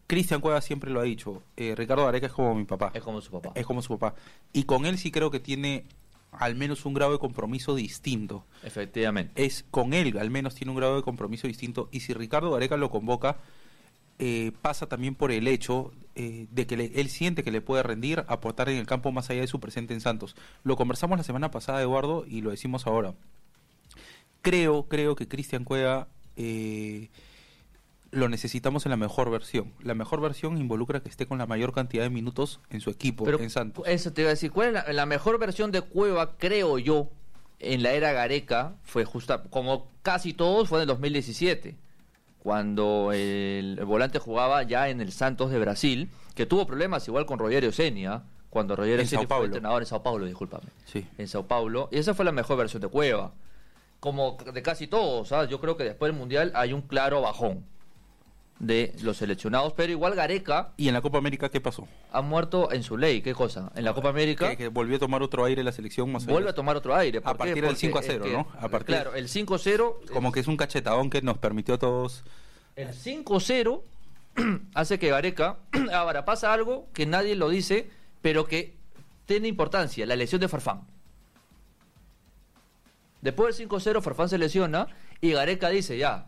Cristian 0.06 0.40
Cueva 0.40 0.60
siempre 0.60 0.90
lo 0.90 1.00
ha 1.00 1.04
dicho, 1.04 1.42
eh, 1.56 1.75
Ricardo 1.76 2.06
Areca 2.06 2.26
es 2.26 2.32
como 2.32 2.54
mi 2.54 2.64
papá. 2.64 2.92
Es 2.94 3.02
como 3.02 3.20
su 3.20 3.30
papá. 3.30 3.52
Es 3.54 3.66
como 3.66 3.82
su 3.82 3.98
papá. 3.98 4.16
Y 4.52 4.64
con 4.64 4.86
él 4.86 4.98
sí 4.98 5.10
creo 5.10 5.30
que 5.30 5.40
tiene 5.40 5.84
al 6.32 6.54
menos 6.54 6.84
un 6.84 6.94
grado 6.94 7.12
de 7.12 7.18
compromiso 7.18 7.75
distinto. 7.75 8.44
Efectivamente. 8.62 9.44
Es 9.44 9.64
con 9.70 9.94
él, 9.94 10.16
al 10.18 10.30
menos 10.30 10.54
tiene 10.54 10.70
un 10.70 10.76
grado 10.76 10.96
de 10.96 11.02
compromiso 11.02 11.46
distinto. 11.48 11.88
Y 11.90 12.00
si 12.00 12.12
Ricardo 12.12 12.54
Areca 12.54 12.76
lo 12.76 12.90
convoca, 12.90 13.38
eh, 14.18 14.52
pasa 14.62 14.86
también 14.86 15.14
por 15.14 15.30
el 15.30 15.48
hecho 15.48 15.92
eh, 16.14 16.46
de 16.50 16.66
que 16.66 16.75
él 16.94 17.10
siente 17.10 17.42
que 17.42 17.50
le 17.50 17.60
puede 17.60 17.82
rendir, 17.82 18.25
aportar 18.28 18.68
en 18.68 18.78
el 18.78 18.86
campo 18.86 19.12
más 19.12 19.28
allá 19.30 19.40
de 19.40 19.46
su 19.46 19.60
presente 19.60 19.94
en 19.94 20.00
Santos. 20.00 20.36
Lo 20.62 20.76
conversamos 20.76 21.18
la 21.18 21.25
semana 21.25 21.50
pasada, 21.50 21.82
Eduardo, 21.82 22.25
y 22.26 22.40
lo 22.40 22.50
decimos 22.50 22.86
ahora. 22.86 23.14
Creo, 24.42 24.84
creo 24.84 25.16
que 25.16 25.28
Cristian 25.28 25.64
Cueva 25.64 26.08
eh, 26.36 27.08
lo 28.10 28.28
necesitamos 28.28 28.86
en 28.86 28.90
la 28.90 28.96
mejor 28.96 29.30
versión. 29.30 29.72
La 29.80 29.94
mejor 29.94 30.20
versión 30.20 30.58
involucra 30.58 31.00
que 31.00 31.08
esté 31.08 31.26
con 31.26 31.38
la 31.38 31.46
mayor 31.46 31.72
cantidad 31.72 32.02
de 32.02 32.10
minutos 32.10 32.60
en 32.70 32.80
su 32.80 32.90
equipo, 32.90 33.28
en 33.28 33.50
Santos. 33.50 33.84
Eso 33.86 34.12
te 34.12 34.22
iba 34.22 34.30
a 34.30 34.34
decir, 34.34 34.50
¿cuál 34.50 34.76
es 34.76 34.94
la, 34.94 35.06
mejor 35.06 35.38
versión 35.38 35.72
de 35.72 35.82
Cueva, 35.82 36.36
creo 36.38 36.78
yo, 36.78 37.08
en 37.58 37.82
la 37.82 37.92
era 37.92 38.12
Gareca? 38.12 38.75
Fue 38.82 39.04
justa, 39.04 39.42
como 39.44 39.88
casi 40.02 40.32
todos, 40.32 40.68
fue 40.68 40.78
en 40.78 40.82
el 40.82 40.88
2017, 40.88 41.76
cuando 42.38 43.10
el, 43.12 43.80
volante 43.84 44.18
jugaba 44.18 44.62
ya 44.62 44.88
en 44.88 45.00
el 45.00 45.12
Santos 45.12 45.50
de 45.50 45.58
Brasil, 45.58 46.10
que 46.34 46.46
tuvo 46.46 46.66
problemas 46.66 47.06
igual 47.08 47.26
con 47.26 47.38
Rogerio 47.38 47.72
Senia, 47.72 48.22
cuando 48.50 48.76
Rogerio 48.76 49.04
Senia 49.06 49.26
fue 49.26 49.46
entrenador 49.46 49.82
en 49.82 49.86
Sao 49.86 50.02
Paulo, 50.02 50.25
discúlpame. 50.25 50.68
Sí. 50.86 51.06
En 51.18 51.28
Sao 51.28 51.46
Paulo, 51.46 51.88
y 51.90 51.98
esa 51.98 52.14
fue 52.14 52.25
la 52.25 52.32
mejor 52.32 52.56
versión 52.56 52.80
de 52.80 52.88
Cueva. 52.88 53.32
Como 53.98 54.36
de 54.52 54.62
casi 54.62 54.86
todos, 54.86 55.28
¿sabes? 55.28 55.50
yo 55.50 55.58
creo 55.58 55.76
que 55.76 55.82
después 55.82 56.12
del 56.12 56.18
Mundial 56.18 56.52
hay 56.54 56.72
un 56.72 56.82
claro 56.82 57.22
bajón 57.22 57.64
de 58.58 58.94
los 59.02 59.18
seleccionados, 59.18 59.72
pero 59.75 59.92
igual 59.92 60.14
Gareca. 60.14 60.70
¿Y 60.76 60.88
en 60.88 60.94
la 60.94 61.02
Copa 61.02 61.18
América 61.18 61.50
qué 61.50 61.60
pasó? 61.60 61.86
Ha 62.12 62.22
muerto 62.22 62.72
en 62.72 62.82
su 62.82 62.96
ley, 62.96 63.20
¿qué 63.20 63.34
cosa? 63.34 63.70
En 63.75 63.84
la 63.84 63.92
Copa 63.92 64.08
América. 64.08 64.56
Que, 64.56 64.68
volvió 64.68 64.96
a 64.96 64.98
tomar 64.98 65.22
otro 65.22 65.44
aire 65.44 65.62
la 65.62 65.72
selección 65.72 66.10
más 66.10 66.26
Vuelve 66.26 66.50
a 66.50 66.54
tomar 66.54 66.76
otro 66.76 66.94
aire. 66.94 67.20
A 67.25 67.34
partir 67.34 67.64
del 67.64 67.76
5 67.76 67.98
a 67.98 68.02
0, 68.02 68.25
¿no? 68.32 68.48
A 68.58 68.68
partir, 68.68 68.94
claro, 68.94 69.14
el 69.14 69.28
5 69.28 69.54
a 69.54 69.58
0. 69.58 70.00
Como 70.12 70.32
que 70.32 70.40
es 70.40 70.46
un 70.46 70.56
cachetadón 70.56 71.10
que 71.10 71.22
nos 71.22 71.38
permitió 71.38 71.75
a 71.75 71.78
todos. 71.78 72.25
El 72.76 72.92
5 72.92 73.36
a 73.36 73.40
0 73.40 73.84
hace 74.75 74.98
que 74.98 75.08
Gareca. 75.08 75.56
Ahora 75.92 76.25
pasa 76.25 76.52
algo 76.52 76.88
que 76.92 77.06
nadie 77.06 77.36
lo 77.36 77.48
dice, 77.48 77.90
pero 78.22 78.46
que 78.46 78.75
tiene 79.26 79.48
importancia: 79.48 80.06
la 80.06 80.16
lesión 80.16 80.40
de 80.40 80.48
Farfán. 80.48 80.82
Después 83.26 83.58
del 83.58 83.68
5-0, 83.68 84.02
Farfán 84.02 84.28
se 84.28 84.38
lesiona 84.38 84.86
y 85.20 85.32
Gareca 85.32 85.68
dice, 85.68 85.98
ya, 85.98 86.26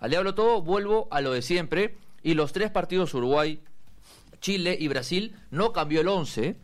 al 0.00 0.10
diablo 0.10 0.34
todo, 0.34 0.62
vuelvo 0.62 1.08
a 1.10 1.20
lo 1.20 1.32
de 1.32 1.42
siempre. 1.42 1.96
Y 2.22 2.34
los 2.34 2.52
tres 2.52 2.70
partidos 2.70 3.14
Uruguay, 3.14 3.60
Chile 4.40 4.76
y 4.78 4.88
Brasil 4.88 5.36
no 5.50 5.72
cambió 5.72 6.00
el 6.00 6.08
11 6.08 6.56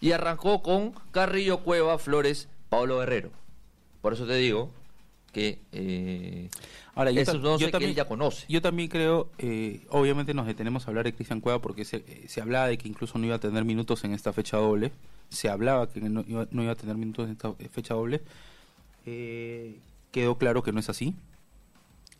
y 0.00 0.12
arrancó 0.12 0.62
con 0.62 0.92
Carrillo, 1.12 1.60
Cueva, 1.60 1.98
Flores, 1.98 2.48
Pablo 2.68 2.98
Guerrero. 2.98 3.30
Por 4.00 4.14
eso 4.14 4.26
te 4.26 4.34
digo 4.34 4.70
que 5.32 5.60
eh, 5.72 6.48
Ahora, 6.94 7.10
yo, 7.10 7.24
también, 7.70 7.94
ya 7.94 8.06
conoce. 8.06 8.44
Yo 8.48 8.60
también 8.60 8.88
creo, 8.88 9.30
eh, 9.38 9.80
obviamente 9.88 10.34
nos 10.34 10.46
detenemos 10.46 10.86
a 10.86 10.90
hablar 10.90 11.06
de 11.06 11.14
Cristian 11.14 11.40
Cueva 11.40 11.60
porque 11.60 11.86
se, 11.86 11.98
eh, 11.98 12.24
se, 12.26 12.42
hablaba 12.42 12.66
de 12.66 12.76
que 12.76 12.86
incluso 12.86 13.18
no 13.18 13.24
iba 13.24 13.36
a 13.36 13.40
tener 13.40 13.64
minutos 13.64 14.04
en 14.04 14.12
esta 14.12 14.32
fecha 14.34 14.58
doble. 14.58 14.92
Se 15.30 15.48
hablaba 15.48 15.88
que 15.88 16.00
no 16.00 16.22
iba, 16.26 16.46
no 16.50 16.62
iba 16.62 16.72
a 16.72 16.76
tener 16.76 16.96
minutos 16.96 17.26
en 17.26 17.32
esta 17.32 17.54
fecha 17.70 17.94
doble. 17.94 18.20
quedó 19.04 20.36
claro 20.36 20.62
que 20.62 20.72
no 20.72 20.80
es 20.80 20.90
así. 20.90 21.14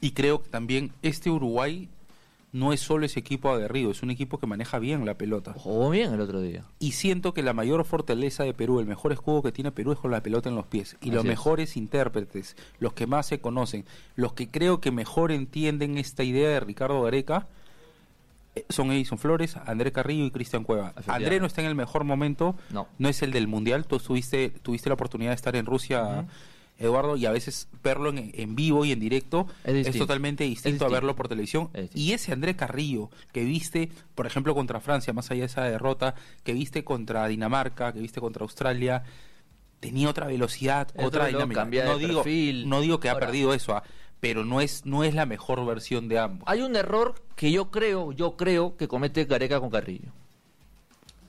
Y 0.02 0.10
creo 0.10 0.42
que 0.42 0.50
también 0.50 0.92
este 1.00 1.30
Uruguay 1.30 1.88
no 2.50 2.72
es 2.72 2.80
solo 2.80 3.06
ese 3.06 3.20
equipo 3.20 3.50
aguerrido, 3.50 3.92
es 3.92 4.02
un 4.02 4.10
equipo 4.10 4.38
que 4.38 4.48
maneja 4.48 4.80
bien 4.80 5.06
la 5.06 5.14
pelota. 5.14 5.54
Jugó 5.56 5.90
bien 5.90 6.12
el 6.12 6.20
otro 6.20 6.40
día. 6.40 6.64
Y 6.80 6.92
siento 6.92 7.32
que 7.32 7.42
la 7.42 7.54
mayor 7.54 7.84
fortaleza 7.84 8.42
de 8.42 8.52
Perú, 8.52 8.80
el 8.80 8.86
mejor 8.86 9.12
escudo 9.12 9.42
que 9.42 9.52
tiene 9.52 9.70
Perú 9.70 9.92
es 9.92 10.00
con 10.00 10.10
la 10.10 10.20
pelota 10.20 10.48
en 10.48 10.56
los 10.56 10.66
pies. 10.66 10.96
Y 11.00 11.12
los 11.12 11.24
mejores 11.24 11.76
intérpretes, 11.76 12.56
los 12.80 12.92
que 12.94 13.06
más 13.06 13.26
se 13.26 13.40
conocen, 13.40 13.84
los 14.16 14.32
que 14.32 14.48
creo 14.48 14.80
que 14.80 14.90
mejor 14.90 15.30
entienden 15.30 15.96
esta 15.96 16.24
idea 16.24 16.48
de 16.48 16.58
Ricardo 16.58 17.00
Gareca, 17.02 17.46
eh, 18.56 18.66
son 18.70 18.90
Edison 18.90 19.18
Flores, 19.18 19.56
André 19.56 19.92
Carrillo 19.92 20.26
y 20.26 20.32
Cristian 20.32 20.64
Cueva. 20.64 20.92
André 21.06 21.38
no 21.38 21.46
está 21.46 21.62
en 21.62 21.68
el 21.68 21.76
mejor 21.76 22.02
momento, 22.02 22.56
no, 22.70 22.88
no 22.98 23.08
es 23.08 23.22
el 23.22 23.30
del 23.30 23.46
Mundial, 23.46 23.86
tú 23.86 23.98
tuviste, 23.98 24.50
tuviste 24.50 24.90
la 24.90 24.94
oportunidad 24.94 25.30
de 25.30 25.36
estar 25.36 25.54
en 25.54 25.64
Rusia. 25.64 26.26
Eduardo, 26.78 27.16
y 27.16 27.26
a 27.26 27.30
veces 27.30 27.68
verlo 27.82 28.12
en, 28.14 28.56
vivo 28.56 28.84
y 28.84 28.92
en 28.92 29.00
directo 29.00 29.46
es, 29.64 29.96
totalmente 29.96 30.44
distinto, 30.44 30.86
a 30.86 30.88
verlo 30.88 31.14
por 31.14 31.28
televisión. 31.28 31.70
Y 31.94 32.12
ese 32.12 32.32
André 32.32 32.56
Carrillo 32.56 33.10
que 33.32 33.44
viste, 33.44 33.90
por 34.14 34.26
ejemplo, 34.26 34.54
contra 34.54 34.80
Francia, 34.80 35.12
más 35.12 35.30
allá 35.30 35.40
de 35.40 35.46
esa 35.46 35.62
derrota, 35.64 36.14
que 36.42 36.52
viste 36.52 36.84
contra 36.84 37.26
Dinamarca, 37.28 37.92
que 37.92 38.00
viste 38.00 38.20
contra 38.20 38.42
Australia, 38.42 39.04
tenía 39.80 40.08
otra 40.08 40.26
velocidad, 40.26 40.88
otra 40.96 41.26
dinámica. 41.26 41.64
No 41.64 41.98
digo, 41.98 42.24
no 42.66 42.80
digo 42.80 43.00
que 43.00 43.10
ha 43.10 43.18
perdido 43.18 43.54
eso, 43.54 43.74
ah, 43.76 43.82
pero 44.20 44.44
no 44.44 44.60
es, 44.60 44.86
no 44.86 45.04
es 45.04 45.14
la 45.14 45.26
mejor 45.26 45.64
versión 45.66 46.08
de 46.08 46.18
ambos. 46.18 46.48
Hay 46.48 46.62
un 46.62 46.76
error 46.76 47.14
que 47.36 47.50
yo 47.50 47.70
creo, 47.70 48.12
yo 48.12 48.36
creo 48.36 48.76
que 48.76 48.88
comete 48.88 49.24
Gareca 49.24 49.60
con 49.60 49.70
Carrillo. 49.70 50.12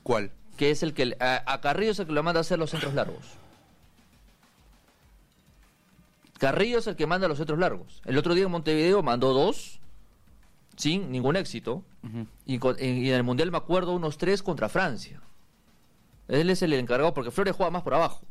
¿Cuál? 0.02 0.30
Que 0.56 0.70
es 0.70 0.82
el 0.82 0.94
que 0.94 1.16
a, 1.18 1.42
a 1.52 1.60
Carrillo 1.60 1.90
es 1.90 1.98
el 1.98 2.06
que 2.06 2.12
lo 2.12 2.22
manda 2.22 2.40
a 2.40 2.42
hacer 2.42 2.58
los 2.58 2.70
centros 2.70 2.94
largos. 2.94 3.24
Carrillo 6.44 6.78
es 6.78 6.86
el 6.86 6.94
que 6.94 7.06
manda 7.06 7.26
los 7.26 7.38
centros 7.38 7.58
largos. 7.58 8.02
El 8.04 8.18
otro 8.18 8.34
día 8.34 8.44
en 8.44 8.50
Montevideo 8.50 9.02
mandó 9.02 9.32
dos, 9.32 9.80
sin 10.76 11.10
ningún 11.10 11.36
éxito. 11.36 11.84
y, 12.44 12.60
en 12.62 13.14
el 13.14 13.22
Mundial 13.22 13.50
me 13.50 13.56
acuerdo 13.56 13.94
unos 13.94 14.18
tres 14.18 14.42
contra 14.42 14.68
Francia. 14.68 15.22
Él 16.28 16.50
es 16.50 16.60
el 16.60 16.74
encargado 16.74 17.14
porque 17.14 17.30
Flores 17.30 17.56
juega 17.56 17.70
más 17.70 17.82
por 17.82 17.94
abajo. 17.94 18.26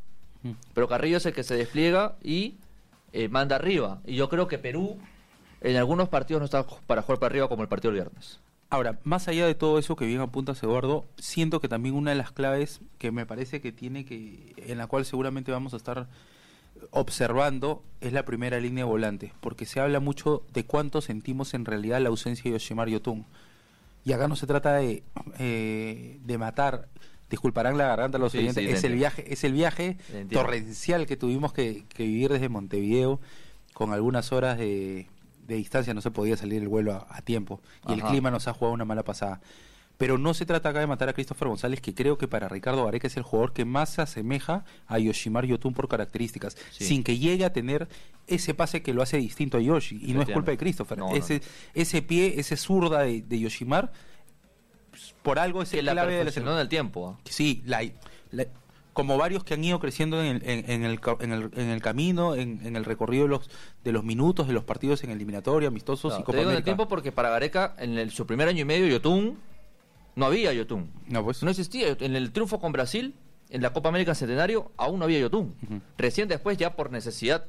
Pero 0.74 0.86
Carrillo 0.86 1.16
es 1.16 1.26
el 1.26 1.32
que 1.32 1.42
se 1.42 1.56
despliega 1.56 2.14
y 2.22 2.58
eh, 3.12 3.28
manda 3.28 3.56
arriba. 3.56 4.00
Y 4.06 4.14
yo 4.14 4.28
creo 4.28 4.46
que 4.46 4.58
Perú 4.58 4.96
en 5.60 5.76
algunos 5.76 6.08
partidos 6.08 6.38
no 6.38 6.44
está 6.44 6.64
para 6.86 7.02
jugar 7.02 7.18
para 7.18 7.32
arriba 7.32 7.48
como 7.48 7.62
el 7.62 7.68
partido 7.68 7.90
del 7.90 8.02
viernes. 8.02 8.38
Ahora, 8.70 9.00
más 9.02 9.26
allá 9.26 9.44
de 9.44 9.56
todo 9.56 9.80
eso 9.80 9.96
que 9.96 10.06
bien 10.06 10.20
apunta 10.20 10.52
Eduardo, 10.52 11.04
siento 11.18 11.60
que 11.60 11.66
también 11.66 11.96
una 11.96 12.12
de 12.12 12.16
las 12.16 12.30
claves 12.30 12.80
que 12.98 13.10
me 13.10 13.26
parece 13.26 13.60
que 13.60 13.72
tiene 13.72 14.04
que, 14.04 14.54
en 14.56 14.78
la 14.78 14.86
cual 14.86 15.04
seguramente 15.04 15.50
vamos 15.50 15.74
a 15.74 15.78
estar 15.78 16.06
observando 16.90 17.82
es 18.00 18.12
la 18.12 18.24
primera 18.24 18.60
línea 18.60 18.84
de 18.84 18.90
volante, 18.90 19.32
porque 19.40 19.66
se 19.66 19.80
habla 19.80 20.00
mucho 20.00 20.42
de 20.52 20.64
cuánto 20.64 21.00
sentimos 21.00 21.54
en 21.54 21.64
realidad 21.64 22.00
la 22.00 22.10
ausencia 22.10 22.44
de 22.44 22.58
Yoshimar 22.58 22.88
Yotun. 22.88 23.24
Y 24.04 24.12
acá 24.12 24.28
no 24.28 24.36
se 24.36 24.46
trata 24.46 24.74
de, 24.74 25.02
eh, 25.38 26.18
de 26.22 26.38
matar, 26.38 26.88
disculparán 27.30 27.78
la 27.78 27.86
garganta 27.86 28.18
los 28.18 28.34
oyentes, 28.34 28.64
es, 28.64 28.84
el 28.84 28.94
viaje, 28.94 29.32
es 29.32 29.44
el 29.44 29.52
viaje 29.54 29.96
torrencial 30.30 31.06
que 31.06 31.16
tuvimos 31.16 31.52
que, 31.52 31.84
vivir 31.96 32.30
desde 32.30 32.48
Montevideo, 32.48 33.20
con 33.72 33.92
algunas 33.92 34.32
horas 34.32 34.58
de, 34.58 35.06
distancia 35.46 35.94
no 35.94 36.00
se 36.00 36.10
podía 36.10 36.36
salir 36.36 36.62
el 36.62 36.68
vuelo 36.68 37.06
a, 37.08 37.22
tiempo, 37.22 37.60
y 37.88 37.94
el 37.94 38.02
clima 38.02 38.30
nos 38.30 38.46
ha 38.48 38.52
jugado 38.52 38.74
una 38.74 38.84
mala 38.84 39.02
pasada. 39.02 39.40
Pero 39.96 40.18
no 40.18 40.34
se 40.34 40.44
trata 40.44 40.70
acá 40.70 40.80
de 40.80 40.86
matar 40.86 41.08
a 41.08 41.12
Christopher 41.12 41.48
González, 41.48 41.80
que 41.80 41.94
creo 41.94 42.18
que 42.18 42.26
para 42.26 42.48
Ricardo 42.48 42.84
Gareca 42.84 43.06
es 43.06 43.16
el 43.16 43.22
jugador 43.22 43.52
que 43.52 43.64
más 43.64 43.90
se 43.90 44.02
asemeja 44.02 44.64
a 44.86 44.98
Yoshimar 44.98 45.46
Yotun 45.46 45.72
por 45.72 45.88
características, 45.88 46.56
sin 46.72 47.04
que 47.04 47.18
llegue 47.18 47.44
a 47.44 47.52
tener 47.52 47.88
ese 48.26 48.54
pase 48.54 48.82
que 48.82 48.92
lo 48.92 49.02
hace 49.02 49.18
distinto 49.18 49.58
a 49.58 49.60
Yoshi. 49.60 50.00
Y 50.02 50.14
no 50.14 50.22
es 50.22 50.28
culpa 50.28 50.50
de 50.50 50.58
Christopher. 50.58 50.98
ese, 51.14 51.42
ese 51.74 52.02
pie, 52.02 52.34
ese 52.38 52.56
zurda 52.56 53.02
de, 53.02 53.38
Yoshimar, 53.38 53.92
pues, 54.90 55.14
por 55.22 55.38
algo 55.38 55.62
es 55.62 55.72
el 55.74 55.86
clave 55.86 56.24
de 56.24 56.40
la 56.40 56.56
del 56.56 56.68
tiempo. 56.68 57.16
¿ah? 57.16 57.20
Sí, 57.24 57.62
la, 57.64 57.82
como 58.94 59.18
varios 59.18 59.44
que 59.44 59.54
han 59.54 59.62
ido 59.62 59.78
creciendo 59.80 60.22
en 60.22 60.36
el, 60.36 60.42
en, 60.48 60.84
el, 60.84 61.00
en 61.20 61.32
el, 61.32 61.50
en 61.56 61.68
el 61.68 61.82
camino, 61.82 62.34
en, 62.34 62.76
el 62.76 62.84
recorrido 62.84 63.24
de 63.24 63.28
los, 63.28 63.50
de 63.82 63.92
los 63.92 64.04
minutos 64.04 64.46
de 64.46 64.54
los 64.54 64.64
partidos 64.64 65.04
en 65.04 65.10
eliminatoria, 65.10 65.68
amistosos 65.68 66.14
y 66.18 66.22
Copa 66.22 66.38
te 66.38 66.56
el 66.56 66.62
tiempo 66.62 66.88
porque 66.88 67.12
para 67.12 67.28
Gareca, 67.28 67.74
en 67.78 68.08
su 68.10 68.26
primer 68.26 68.48
año 68.48 68.62
y 68.62 68.64
medio, 68.64 68.86
Yotun 68.86 69.36
no 70.16 70.26
había 70.26 70.52
Yotun. 70.52 70.90
No, 71.08 71.24
pues. 71.24 71.42
no 71.42 71.50
existía. 71.50 71.96
En 72.00 72.16
el 72.16 72.32
triunfo 72.32 72.60
con 72.60 72.72
Brasil, 72.72 73.14
en 73.50 73.62
la 73.62 73.72
Copa 73.72 73.88
América 73.88 74.14
Centenario, 74.14 74.72
aún 74.76 74.98
no 74.98 75.04
había 75.04 75.20
Yotun. 75.20 75.54
Recién 75.98 76.28
después, 76.28 76.56
ya 76.56 76.76
por 76.76 76.90
necesidad, 76.90 77.46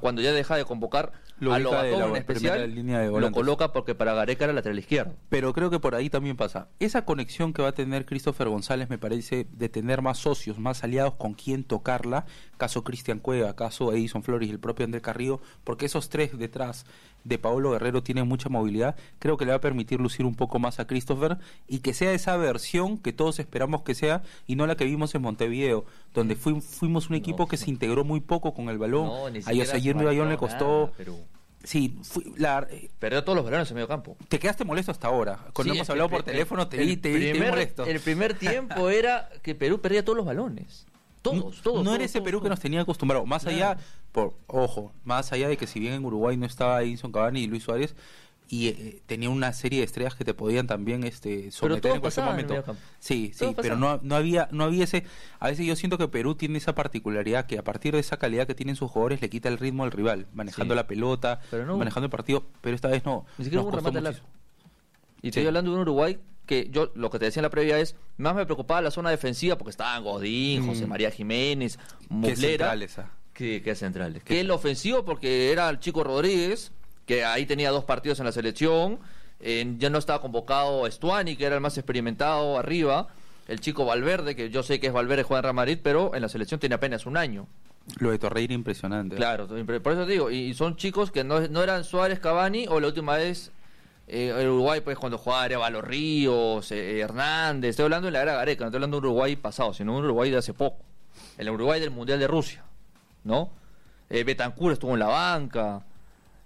cuando 0.00 0.22
ya 0.22 0.32
deja 0.32 0.56
de 0.56 0.64
convocar 0.64 1.12
lo 1.38 1.52
a 1.52 1.58
Lobatón 1.58 2.10
en 2.10 2.16
especial, 2.16 2.72
lo 2.72 3.32
coloca 3.32 3.72
porque 3.72 3.94
para 3.94 4.14
Gareca 4.14 4.44
era 4.44 4.52
lateral 4.52 4.78
izquierdo. 4.78 5.14
Pero 5.28 5.52
creo 5.52 5.70
que 5.70 5.80
por 5.80 5.94
ahí 5.94 6.08
también 6.08 6.36
pasa. 6.36 6.68
Esa 6.78 7.04
conexión 7.04 7.52
que 7.52 7.62
va 7.62 7.68
a 7.68 7.72
tener 7.72 8.06
Christopher 8.06 8.48
González 8.48 8.88
me 8.88 8.98
parece 8.98 9.46
de 9.50 9.68
tener 9.68 10.02
más 10.02 10.18
socios, 10.18 10.58
más 10.58 10.84
aliados 10.84 11.14
con 11.14 11.34
quien 11.34 11.64
tocarla, 11.64 12.26
caso 12.62 12.84
Cristian 12.84 13.18
Cueva, 13.18 13.56
caso 13.56 13.92
Edison 13.92 14.22
Flores 14.22 14.48
y 14.48 14.52
el 14.52 14.60
propio 14.60 14.84
André 14.84 15.00
Carrillo, 15.00 15.40
porque 15.64 15.86
esos 15.86 16.08
tres 16.08 16.38
detrás 16.38 16.86
de 17.24 17.36
Paolo 17.36 17.72
Guerrero 17.72 18.04
tiene 18.04 18.22
mucha 18.22 18.48
movilidad, 18.48 18.94
creo 19.18 19.36
que 19.36 19.44
le 19.44 19.50
va 19.50 19.56
a 19.56 19.60
permitir 19.60 20.00
lucir 20.00 20.24
un 20.24 20.36
poco 20.36 20.60
más 20.60 20.78
a 20.78 20.86
Christopher 20.86 21.38
y 21.66 21.80
que 21.80 21.92
sea 21.92 22.12
esa 22.12 22.36
versión 22.36 22.98
que 22.98 23.12
todos 23.12 23.40
esperamos 23.40 23.82
que 23.82 23.96
sea 23.96 24.22
y 24.46 24.54
no 24.54 24.68
la 24.68 24.76
que 24.76 24.84
vimos 24.84 25.12
en 25.16 25.22
Montevideo, 25.22 25.86
donde 26.14 26.36
fuimos 26.36 27.10
un 27.10 27.16
equipo 27.16 27.48
que 27.48 27.56
se 27.56 27.68
integró 27.68 28.04
muy 28.04 28.20
poco 28.20 28.54
con 28.54 28.68
el 28.68 28.78
balón. 28.78 29.10
a 29.44 29.52
Yosayir 29.52 29.96
Bayón 29.96 30.28
le 30.28 30.36
costó... 30.36 30.92
Sí, 31.64 31.96
la, 32.38 32.66
eh, 32.70 32.90
perdió 32.98 33.22
todos 33.22 33.36
los 33.36 33.44
balones 33.44 33.70
en 33.70 33.76
medio 33.76 33.86
campo. 33.86 34.16
Te 34.28 34.40
quedaste 34.40 34.64
molesto 34.64 34.90
hasta 34.90 35.06
ahora. 35.06 35.38
Cuando 35.52 35.74
hemos 35.74 35.88
hablado 35.90 36.10
por 36.10 36.24
teléfono 36.24 36.66
te 36.66 36.76
vi, 36.76 36.96
te, 36.96 37.34
molesto. 37.34 37.84
El 37.86 38.00
primer 38.00 38.34
tiempo 38.34 38.88
era 38.90 39.28
que 39.42 39.54
Perú 39.54 39.80
perdía 39.80 40.04
todos 40.04 40.16
los 40.16 40.26
balones. 40.26 40.86
Todos, 41.22 41.62
todos. 41.62 41.84
No 41.84 41.94
era 41.94 42.04
ese 42.04 42.20
Perú 42.20 42.42
que 42.42 42.48
nos 42.48 42.60
tenía 42.60 42.80
acostumbrado. 42.80 43.24
Más 43.24 43.46
allá, 43.46 43.78
por 44.10 44.34
ojo, 44.48 44.92
más 45.04 45.32
allá 45.32 45.48
de 45.48 45.56
que 45.56 45.66
si 45.66 45.80
bien 45.80 45.94
en 45.94 46.04
Uruguay 46.04 46.36
no 46.36 46.46
estaba 46.46 46.82
Edison 46.82 47.12
Cavani 47.12 47.42
y 47.42 47.46
Luis 47.46 47.62
Suárez, 47.62 47.94
y 48.52 48.68
eh, 48.68 49.02
tenía 49.06 49.30
una 49.30 49.54
serie 49.54 49.78
de 49.78 49.86
estrellas 49.86 50.14
que 50.14 50.26
te 50.26 50.34
podían 50.34 50.66
también 50.66 51.04
este 51.04 51.50
someter 51.50 51.92
en 51.92 52.00
cualquier 52.00 52.26
momento. 52.26 52.76
Sí, 52.98 53.32
sí, 53.34 53.54
pero 53.56 53.76
no, 53.76 53.98
no 54.02 54.14
había 54.14 54.48
no 54.52 54.64
había 54.64 54.84
ese 54.84 55.04
a 55.38 55.48
veces 55.48 55.64
yo 55.64 55.74
siento 55.74 55.96
que 55.96 56.06
Perú 56.08 56.34
tiene 56.34 56.58
esa 56.58 56.74
particularidad 56.74 57.46
que 57.46 57.58
a 57.58 57.64
partir 57.64 57.94
de 57.94 58.00
esa 58.00 58.18
calidad 58.18 58.46
que 58.46 58.54
tienen 58.54 58.76
sus 58.76 58.90
jugadores 58.90 59.22
le 59.22 59.30
quita 59.30 59.48
el 59.48 59.56
ritmo 59.56 59.84
al 59.84 59.90
rival, 59.90 60.26
manejando 60.34 60.74
la 60.74 60.86
pelota, 60.86 61.40
manejando 61.50 62.04
el 62.04 62.10
partido, 62.10 62.44
pero 62.60 62.76
esta 62.76 62.88
vez 62.88 63.06
no. 63.06 63.24
Ni 63.38 63.44
siquiera 63.44 63.64
un 63.64 63.72
remate 63.72 64.20
Y 65.22 65.28
estoy 65.28 65.46
hablando 65.46 65.70
de 65.70 65.76
un 65.76 65.82
Uruguay 65.82 66.18
que 66.52 66.68
yo 66.70 66.92
lo 66.94 67.08
que 67.08 67.18
te 67.18 67.24
decía 67.24 67.40
en 67.40 67.44
la 67.44 67.50
previa 67.50 67.78
es, 67.78 67.96
más 68.18 68.34
me 68.34 68.44
preocupaba 68.44 68.82
la 68.82 68.90
zona 68.90 69.08
defensiva 69.08 69.56
porque 69.56 69.70
estaban 69.70 70.04
Godín, 70.04 70.66
José 70.66 70.84
mm. 70.84 70.88
María 70.90 71.10
Jiménez, 71.10 71.78
Muslera. 72.10 72.76
Que, 73.32 73.62
que 73.62 73.74
centrales. 73.74 74.22
Que 74.22 74.40
el 74.40 74.50
ofensivo 74.50 75.02
porque 75.06 75.50
era 75.50 75.70
el 75.70 75.80
chico 75.80 76.04
Rodríguez, 76.04 76.70
que 77.06 77.24
ahí 77.24 77.46
tenía 77.46 77.70
dos 77.70 77.84
partidos 77.84 78.18
en 78.20 78.26
la 78.26 78.32
selección, 78.32 78.98
ya 79.40 79.88
no 79.88 79.96
estaba 79.96 80.20
convocado 80.20 80.88
Stuani, 80.90 81.36
que 81.36 81.46
era 81.46 81.54
el 81.54 81.62
más 81.62 81.78
experimentado 81.78 82.58
arriba, 82.58 83.08
el 83.48 83.60
chico 83.60 83.86
Valverde, 83.86 84.36
que 84.36 84.50
yo 84.50 84.62
sé 84.62 84.78
que 84.78 84.88
es 84.88 84.92
Valverde, 84.92 85.22
juega 85.22 85.38
en 85.38 85.44
Real 85.44 85.54
Madrid, 85.54 85.78
pero 85.82 86.14
en 86.14 86.20
la 86.20 86.28
selección 86.28 86.60
tiene 86.60 86.74
apenas 86.74 87.06
un 87.06 87.16
año. 87.16 87.48
Lo 87.98 88.10
de 88.10 88.18
Torreira 88.18 88.52
impresionante. 88.52 89.16
Claro, 89.16 89.48
por 89.48 89.92
eso 89.92 90.04
te 90.04 90.12
digo, 90.12 90.30
y 90.30 90.52
son 90.52 90.76
chicos 90.76 91.10
que 91.10 91.24
no, 91.24 91.40
no 91.48 91.62
eran 91.62 91.84
Suárez 91.84 92.20
Cavani 92.20 92.66
o 92.68 92.78
la 92.78 92.88
última 92.88 93.16
vez 93.16 93.50
eh, 94.08 94.34
el 94.36 94.48
Uruguay, 94.48 94.80
pues 94.80 94.98
cuando 94.98 95.18
jugaba 95.18 95.44
Arevalo 95.44 95.80
Ríos, 95.80 96.70
eh, 96.72 97.00
Hernández, 97.00 97.70
estoy 97.70 97.84
hablando 97.84 98.06
de 98.06 98.12
la 98.12 98.22
era 98.22 98.34
Gareca, 98.34 98.64
no 98.64 98.68
estoy 98.68 98.78
hablando 98.78 99.00
de 99.00 99.06
un 99.06 99.12
Uruguay 99.12 99.36
pasado, 99.36 99.72
sino 99.72 99.92
de 99.92 99.98
un 99.98 100.04
Uruguay 100.04 100.30
de 100.30 100.38
hace 100.38 100.54
poco. 100.54 100.84
El 101.38 101.50
Uruguay 101.50 101.80
del 101.80 101.90
Mundial 101.90 102.18
de 102.18 102.26
Rusia, 102.26 102.64
¿no? 103.24 103.50
Eh, 104.10 104.24
Betancur 104.24 104.72
estuvo 104.72 104.92
en 104.92 104.98
la 104.98 105.06
banca. 105.06 105.84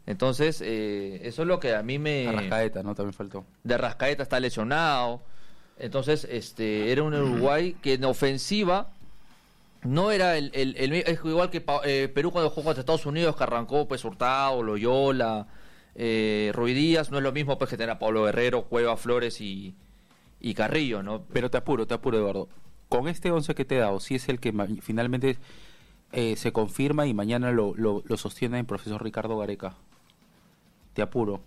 Entonces, 0.06 0.62
eh, 0.64 1.20
eso 1.24 1.42
es 1.42 1.48
lo 1.48 1.58
que 1.58 1.74
a 1.74 1.82
mí 1.82 1.98
me. 1.98 2.30
Rascaeta, 2.30 2.82
¿no? 2.82 2.94
También 2.94 3.12
faltó. 3.12 3.44
De 3.64 3.76
Rascaeta 3.76 4.22
está 4.22 4.38
lesionado. 4.38 5.22
Entonces, 5.78 6.26
este, 6.30 6.92
era 6.92 7.02
un 7.02 7.14
Uruguay 7.14 7.76
que 7.82 7.94
en 7.94 8.04
ofensiva 8.04 8.88
no 9.82 10.10
era 10.10 10.36
el, 10.36 10.50
el, 10.54 10.92
es 10.92 11.20
igual 11.24 11.50
que 11.50 11.64
eh, 11.84 12.08
Perú 12.12 12.30
cuando 12.30 12.50
jugó 12.50 12.64
contra 12.66 12.80
Estados 12.80 13.06
Unidos 13.06 13.36
que 13.36 13.42
arrancó 13.44 13.86
pues 13.86 14.04
Hurtado, 14.04 14.62
Loyola, 14.62 15.46
eh, 15.96 16.52
Díaz, 16.56 17.10
no 17.10 17.18
es 17.18 17.22
lo 17.22 17.32
mismo 17.32 17.58
pues 17.58 17.70
que 17.70 17.76
tener 17.76 17.90
a 17.90 17.98
Pablo 17.98 18.24
Guerrero, 18.24 18.64
Cueva, 18.64 18.96
Flores 18.96 19.40
y, 19.40 19.74
y 20.40 20.54
Carrillo, 20.54 21.02
¿no? 21.02 21.22
Pero 21.32 21.50
te 21.50 21.56
apuro, 21.56 21.86
te 21.86 21.94
apuro 21.94 22.18
Eduardo. 22.18 22.48
Con 22.88 23.08
este 23.08 23.30
11 23.30 23.54
que 23.54 23.64
te 23.64 23.76
he 23.76 23.78
dado, 23.78 23.98
si 24.00 24.14
es 24.14 24.28
el 24.28 24.38
que 24.38 24.52
finalmente 24.82 25.38
eh, 26.12 26.36
se 26.36 26.52
confirma 26.52 27.06
y 27.06 27.14
mañana 27.14 27.50
lo, 27.50 27.74
lo, 27.76 28.02
sostiene 28.16 28.60
el 28.60 28.66
profesor 28.66 29.02
Ricardo 29.02 29.38
Gareca. 29.38 29.74
Te 30.92 31.02
apuro. 31.02 31.40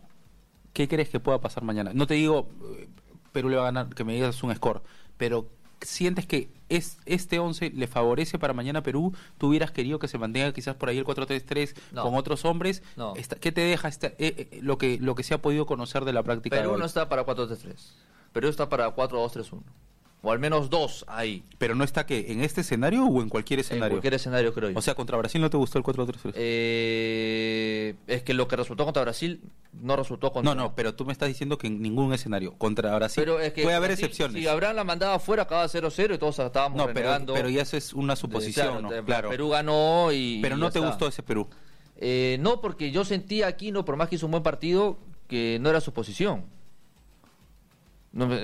¿Qué 0.73 0.87
crees 0.87 1.09
que 1.09 1.19
pueda 1.19 1.39
pasar 1.39 1.63
mañana? 1.63 1.91
No 1.93 2.07
te 2.07 2.15
digo 2.15 2.49
eh, 2.77 2.87
Perú 3.31 3.49
le 3.49 3.55
va 3.55 3.63
a 3.63 3.65
ganar, 3.65 3.89
que 3.89 4.03
me 4.03 4.13
digas 4.13 4.43
un 4.43 4.53
score, 4.55 4.81
pero 5.17 5.47
sientes 5.81 6.25
que 6.25 6.49
es, 6.69 6.97
este 7.05 7.39
11 7.39 7.71
le 7.71 7.87
favorece 7.87 8.39
para 8.39 8.53
mañana 8.53 8.83
Perú? 8.83 9.13
¿Tú 9.37 9.47
hubieras 9.47 9.71
querido 9.71 9.99
que 9.99 10.07
se 10.07 10.17
mantenga 10.17 10.53
quizás 10.53 10.75
por 10.75 10.89
ahí 10.89 10.97
el 10.97 11.05
4-3-3 11.05 11.75
con 12.01 12.15
otros 12.15 12.45
hombres? 12.45 12.83
No. 12.95 13.13
¿Qué 13.13 13.51
te 13.51 13.61
deja 13.61 13.89
eh, 14.01 14.59
lo, 14.61 14.77
que, 14.77 14.97
lo 14.99 15.15
que 15.15 15.23
se 15.23 15.33
ha 15.33 15.41
podido 15.41 15.65
conocer 15.65 16.05
de 16.05 16.13
la 16.13 16.23
práctica? 16.23 16.57
Perú 16.57 16.77
no 16.77 16.85
está 16.85 17.09
para 17.09 17.25
4-3-3. 17.25 17.75
Perú 18.33 18.47
está 18.47 18.69
para 18.69 18.95
4-2-3-1. 18.95 19.61
O 20.21 20.31
al 20.33 20.39
menos 20.39 20.69
dos 20.69 21.05
ahí. 21.07 21.45
¿Pero 21.57 21.75
no 21.75 21.85
está 21.85 22.05
que 22.05 22.31
¿En 22.31 22.41
este 22.41 22.61
escenario 22.61 23.05
o 23.05 23.21
en 23.21 23.29
cualquier 23.29 23.61
escenario? 23.61 23.85
En 23.85 23.91
cualquier 23.91 24.15
escenario, 24.15 24.53
creo 24.53 24.69
yo. 24.69 24.77
O 24.77 24.81
sea, 24.81 24.93
¿contra 24.93 25.17
Brasil 25.17 25.39
no 25.39 25.49
te 25.49 25.55
gustó 25.55 25.77
el 25.77 25.83
4-3-3? 25.85 26.33
Eh, 26.35 27.95
es 28.05 28.23
que 28.23 28.33
lo 28.33 28.47
que 28.49 28.57
resultó 28.57 28.83
contra 28.83 29.01
Brasil 29.03 29.41
no 29.81 29.95
resultó 29.95 30.33
contra... 30.33 30.53
No, 30.53 30.61
no, 30.61 30.75
pero 30.75 30.93
tú 30.93 31.05
me 31.05 31.13
estás 31.13 31.29
diciendo 31.29 31.57
que 31.57 31.67
en 31.67 31.81
ningún 31.81 32.13
escenario 32.13 32.53
contra 32.57 32.93
Brasil 32.95 33.23
pero 33.23 33.39
es 33.39 33.53
que 33.53 33.63
puede 33.63 33.77
haber 33.77 33.91
excepciones. 33.91 34.41
Si 34.41 34.47
Abraham 34.47 34.75
la 34.75 34.83
mandaba 34.83 35.15
afuera, 35.15 35.43
acaba 35.43 35.65
0-0 35.65 36.15
y 36.15 36.17
todos 36.17 36.37
estábamos 36.39 36.77
No, 36.77 36.93
pero, 36.93 37.17
pero, 37.33 37.47
ya 37.47 37.61
eso 37.61 37.77
es 37.77 37.93
una 37.93 38.17
suposición, 38.17 38.83
¿no? 38.83 38.89
Claro. 39.05 39.29
Perú 39.29 39.49
ganó 39.49 40.11
y... 40.11 40.39
Pero 40.41 40.57
no 40.57 40.69
te 40.69 40.79
gustó 40.79 41.07
ese 41.07 41.23
Perú. 41.23 41.47
Eh, 41.95 42.37
no, 42.41 42.59
porque 42.59 42.91
yo 42.91 43.05
sentía 43.05 43.47
aquí, 43.47 43.71
no 43.71 43.85
por 43.85 43.95
más 43.95 44.09
que 44.09 44.15
hizo 44.15 44.25
un 44.25 44.31
buen 44.31 44.43
partido, 44.43 44.97
que 45.27 45.59
no 45.61 45.69
era 45.69 45.79
su 45.79 45.93
posición 45.93 46.58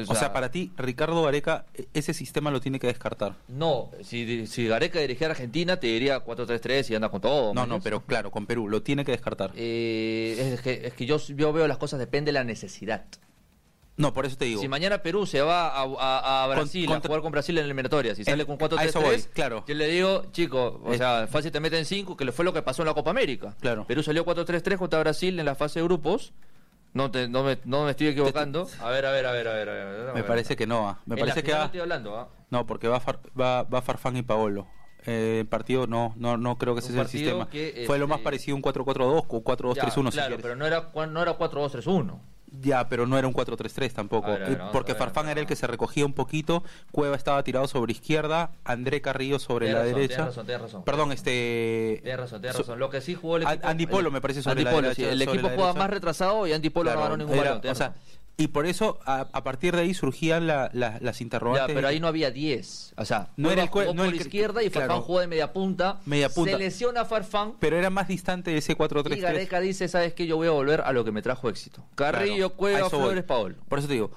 o, 0.07 0.15
sea, 0.15 0.31
para 0.31 0.51
ti, 0.51 0.71
Ricardo 0.77 1.23
Gareca, 1.23 1.65
e, 1.73 1.87
ese 1.93 2.13
sistema 2.13 2.51
lo 2.51 2.61
tiene 2.61 2.79
que 2.79 2.87
descartar. 2.87 3.35
No, 3.47 3.89
si, 4.03 4.45
si 4.47 4.67
Gareca 4.67 4.99
dirigiera 4.99 5.31
a 5.31 5.35
Argentina, 5.35 5.79
te 5.79 5.87
diría 5.87 6.23
4-3-3 6.23 6.91
y 6.91 6.95
anda 6.95 7.09
con 7.09 7.21
todo. 7.21 7.53
No, 7.53 7.65
no, 7.65 7.79
pero 7.81 8.01
claro, 8.01 8.31
con 8.31 8.45
Perú, 8.45 8.67
lo 8.69 8.83
tiene 8.83 9.03
que 9.03 9.11
descartar. 9.11 9.51
Eh, 9.55 10.51
es 10.53 10.61
que, 10.61 10.87
es 10.87 10.93
que 10.93 11.05
yo, 11.05 11.17
yo 11.17 11.51
veo 11.51 11.67
las 11.67 11.77
cosas, 11.77 11.99
depende 11.99 12.29
de 12.29 12.33
la 12.33 12.43
necesidad. 12.43 13.05
No, 13.97 14.13
por 14.13 14.25
eso 14.25 14.35
te 14.35 14.45
digo. 14.45 14.61
Si 14.61 14.67
mañana 14.67 15.01
Perú 15.01 15.25
se 15.25 15.41
va 15.41 15.81
a, 15.81 16.47
Brasil 16.47 16.91
a 16.91 16.99
jugar 16.99 17.21
con 17.21 17.31
Brasil 17.31 17.57
en 17.57 17.63
el 17.63 17.71
eliminatorias 17.71 18.19
y 18.19 18.25
sale 18.25 18.45
con 18.45 18.57
4-3-3, 18.57 19.29
claro. 19.33 19.63
yo 19.67 19.73
le 19.73 19.87
digo, 19.87 20.25
chico, 20.31 20.81
o 20.83 20.93
sea, 20.95 21.27
fácil 21.27 21.51
te 21.51 21.59
meten 21.59 21.85
5, 21.85 22.17
que 22.17 22.31
fue 22.31 22.43
lo 22.43 22.53
que 22.53 22.61
pasó 22.61 22.81
en 22.81 22.87
la 22.87 22.93
Copa 22.93 23.11
América. 23.11 23.55
Claro. 23.61 23.85
Perú 23.87 24.03
salió 24.03 24.25
4-3-3 24.25 24.77
contra 24.77 24.99
Brasil 24.99 25.39
en 25.39 25.45
la 25.45 25.55
fase 25.55 25.79
de 25.79 25.85
grupos 25.85 26.33
no, 26.95 27.11
te, 27.11 27.27
no, 27.27 27.43
me, 27.43 27.59
no 27.65 27.83
me 27.83 27.91
estoy 27.91 28.07
equivocando. 28.07 28.69
A 28.79 28.89
ver, 28.89 29.05
a 29.05 29.11
ver, 29.11 29.25
a 29.25 29.33
ver, 29.33 29.47
a 29.49 29.53
ver. 29.53 30.13
me 30.13 30.23
parece 30.23 30.55
que 30.55 30.65
no. 30.65 30.97
Me 31.05 31.17
parece 31.17 31.43
que 31.43 31.51
va, 31.51 31.65
estoy 31.65 31.81
hablando, 31.81 32.17
¿ah? 32.17 32.29
No, 32.49 32.65
porque 32.65 32.87
va, 32.87 33.01
va, 33.37 33.63
va 33.63 33.81
Farfán 33.81 34.15
y 34.15 34.21
Paolo. 34.21 34.65
Eh, 35.05 35.39
el 35.41 35.45
partido 35.45 35.87
no, 35.87 36.13
no, 36.15 36.37
no 36.37 36.57
creo 36.57 36.73
que 36.73 36.79
ese 36.79 36.93
sea 36.93 37.01
el 37.01 37.09
sistema. 37.09 37.49
Fue 37.85 37.99
lo 37.99 38.07
más 38.07 38.19
este, 38.19 38.23
parecido 38.23 38.55
un 38.55 38.63
4-4-2 38.63 39.25
o 39.27 39.43
4-2-3-1. 39.43 40.11
Claro, 40.13 40.37
pero 40.41 40.55
no 40.55 40.65
era, 40.65 40.89
no 41.09 41.21
era 41.21 41.37
4-2-3-1. 41.37 42.17
Ya, 42.61 42.87
pero 42.89 43.05
no 43.05 43.17
era 43.17 43.27
un 43.27 43.33
4-3-3 43.33 43.91
tampoco. 43.93 44.27
porque 44.71 44.95
Farfán 44.95 45.29
era 45.29 45.39
el 45.39 45.47
que 45.47 45.55
se 45.55 45.67
recogía 45.67 46.05
un 46.05 46.13
poquito, 46.13 46.63
Cueva 46.91 47.15
estaba 47.15 47.43
tirado 47.43 47.67
sobre 47.67 47.91
izquierda, 47.91 48.51
André 48.63 49.01
Carrillo 49.01 49.39
sobre 49.39 49.71
la 49.71 49.83
derecha. 49.83 50.15
Tienes 50.15 50.25
razón, 50.27 50.45
tienes 50.45 50.61
razón. 50.61 50.83
Perdón, 50.83 51.11
este. 51.11 51.99
Tienes 52.03 52.19
razón, 52.19 52.41
tienes 52.41 52.57
razón. 52.57 52.79
Lo 52.79 52.89
que 52.89 53.01
sí 53.01 53.15
jugó 53.15 53.37
el 53.37 53.43
equipo. 53.43 53.67
Andy 53.67 53.85
Polo 53.87 54.11
me 54.11 54.21
parece 54.21 54.41
sobre 54.41 54.63
la 54.63 54.71
derecha. 54.71 55.09
el 55.09 55.21
equipo 55.21 55.49
jugaba 55.49 55.73
más 55.73 55.89
retrasado 55.89 56.47
y 56.47 56.53
Andy 56.53 56.69
Polo 56.69 56.93
no 56.93 56.99
ganó 56.99 57.17
ningún 57.17 57.37
balón. 57.37 57.61
O 57.67 57.75
sea, 57.75 57.95
y 58.37 58.47
por 58.47 58.65
eso, 58.65 58.99
a, 59.05 59.43
partir 59.43 59.75
de 59.75 59.83
ahí 59.83 59.93
surgían 59.93 60.45
las 60.47 61.21
interrogantes. 61.21 61.69
Ya, 61.69 61.75
pero 61.75 61.87
ahí 61.87 61.99
no 61.99 62.07
había 62.07 62.31
10. 62.31 62.93
O 62.97 63.05
sea, 63.05 63.29
no 63.37 63.49
era 63.49 63.63
el 63.63 63.69
jugó 63.69 63.93
no 63.93 64.03
por 64.03 64.13
el, 64.13 64.15
izquierda 64.15 64.61
y 64.61 64.69
Farfán 64.69 65.01
jugó 65.01 65.21
de 65.21 65.27
media 65.27 65.53
punta. 65.53 65.99
Media 66.05 66.29
punta. 66.29 66.51
Se 66.51 66.57
lesiona 66.57 67.05
Farfán. 67.05 67.53
Pero 67.59 67.77
era 67.77 67.89
más 67.89 68.09
distante 68.09 68.51
de 68.51 68.57
ese 68.57 68.77
4-3-3. 68.77 69.17
Y 69.17 69.21
Gareca 69.21 69.59
dice, 69.61 69.87
¿sabes 69.87 70.13
qué? 70.13 70.27
Yo 70.27 70.35
voy 70.35 70.47
a 70.47 70.51
volver 70.51 70.81
a 70.81 70.91
lo 70.91 71.05
que 71.05 71.11
me 71.11 71.21
trajo 71.21 71.47
éxito. 71.49 71.85
Carrillo, 71.95 72.53
Cueva, 72.53 72.89
Flores, 72.89 73.23
Paul. 73.23 73.55
Por 73.69 73.79
eso 73.79 73.87
te 73.87 73.93
digo, 73.93 74.11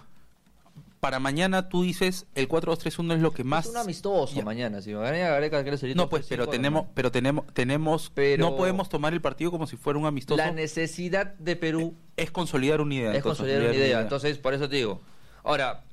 para 1.00 1.20
mañana 1.20 1.68
tú 1.68 1.82
dices 1.82 2.26
el 2.34 2.48
4-2-3-1 2.48 3.14
es 3.14 3.20
lo 3.20 3.32
que 3.32 3.44
más 3.44 3.66
es 3.66 3.72
un 3.72 3.78
amistoso 3.78 4.42
mañana 4.42 4.82
si 4.82 4.92
Gareca 4.92 5.62
quiere 5.62 5.78
ser 5.78 5.94
no 5.96 6.08
pues 6.08 6.26
pero 6.28 6.48
tenemos 6.48 6.86
pero 6.94 7.12
tenemos 7.12 7.46
tenemos 7.52 8.12
no 8.38 8.56
podemos 8.56 8.88
tomar 8.88 9.12
el 9.12 9.20
partido 9.20 9.50
como 9.50 9.66
si 9.66 9.76
fuera 9.76 9.98
un 9.98 10.06
amistoso. 10.06 10.38
La 10.38 10.50
necesidad 10.50 11.34
de 11.34 11.56
Perú 11.56 11.94
es 12.16 12.30
consolidar 12.30 12.80
una 12.80 12.94
idea 12.94 13.14
es 13.14 13.22
consolidar, 13.22 13.62
una, 13.62 13.74
idea. 13.74 14.00
entonces 14.00 14.38
por 14.38 14.54
eso 14.54 14.68
te 14.68 14.76
digo. 14.76 15.00
Ahora 15.44 15.84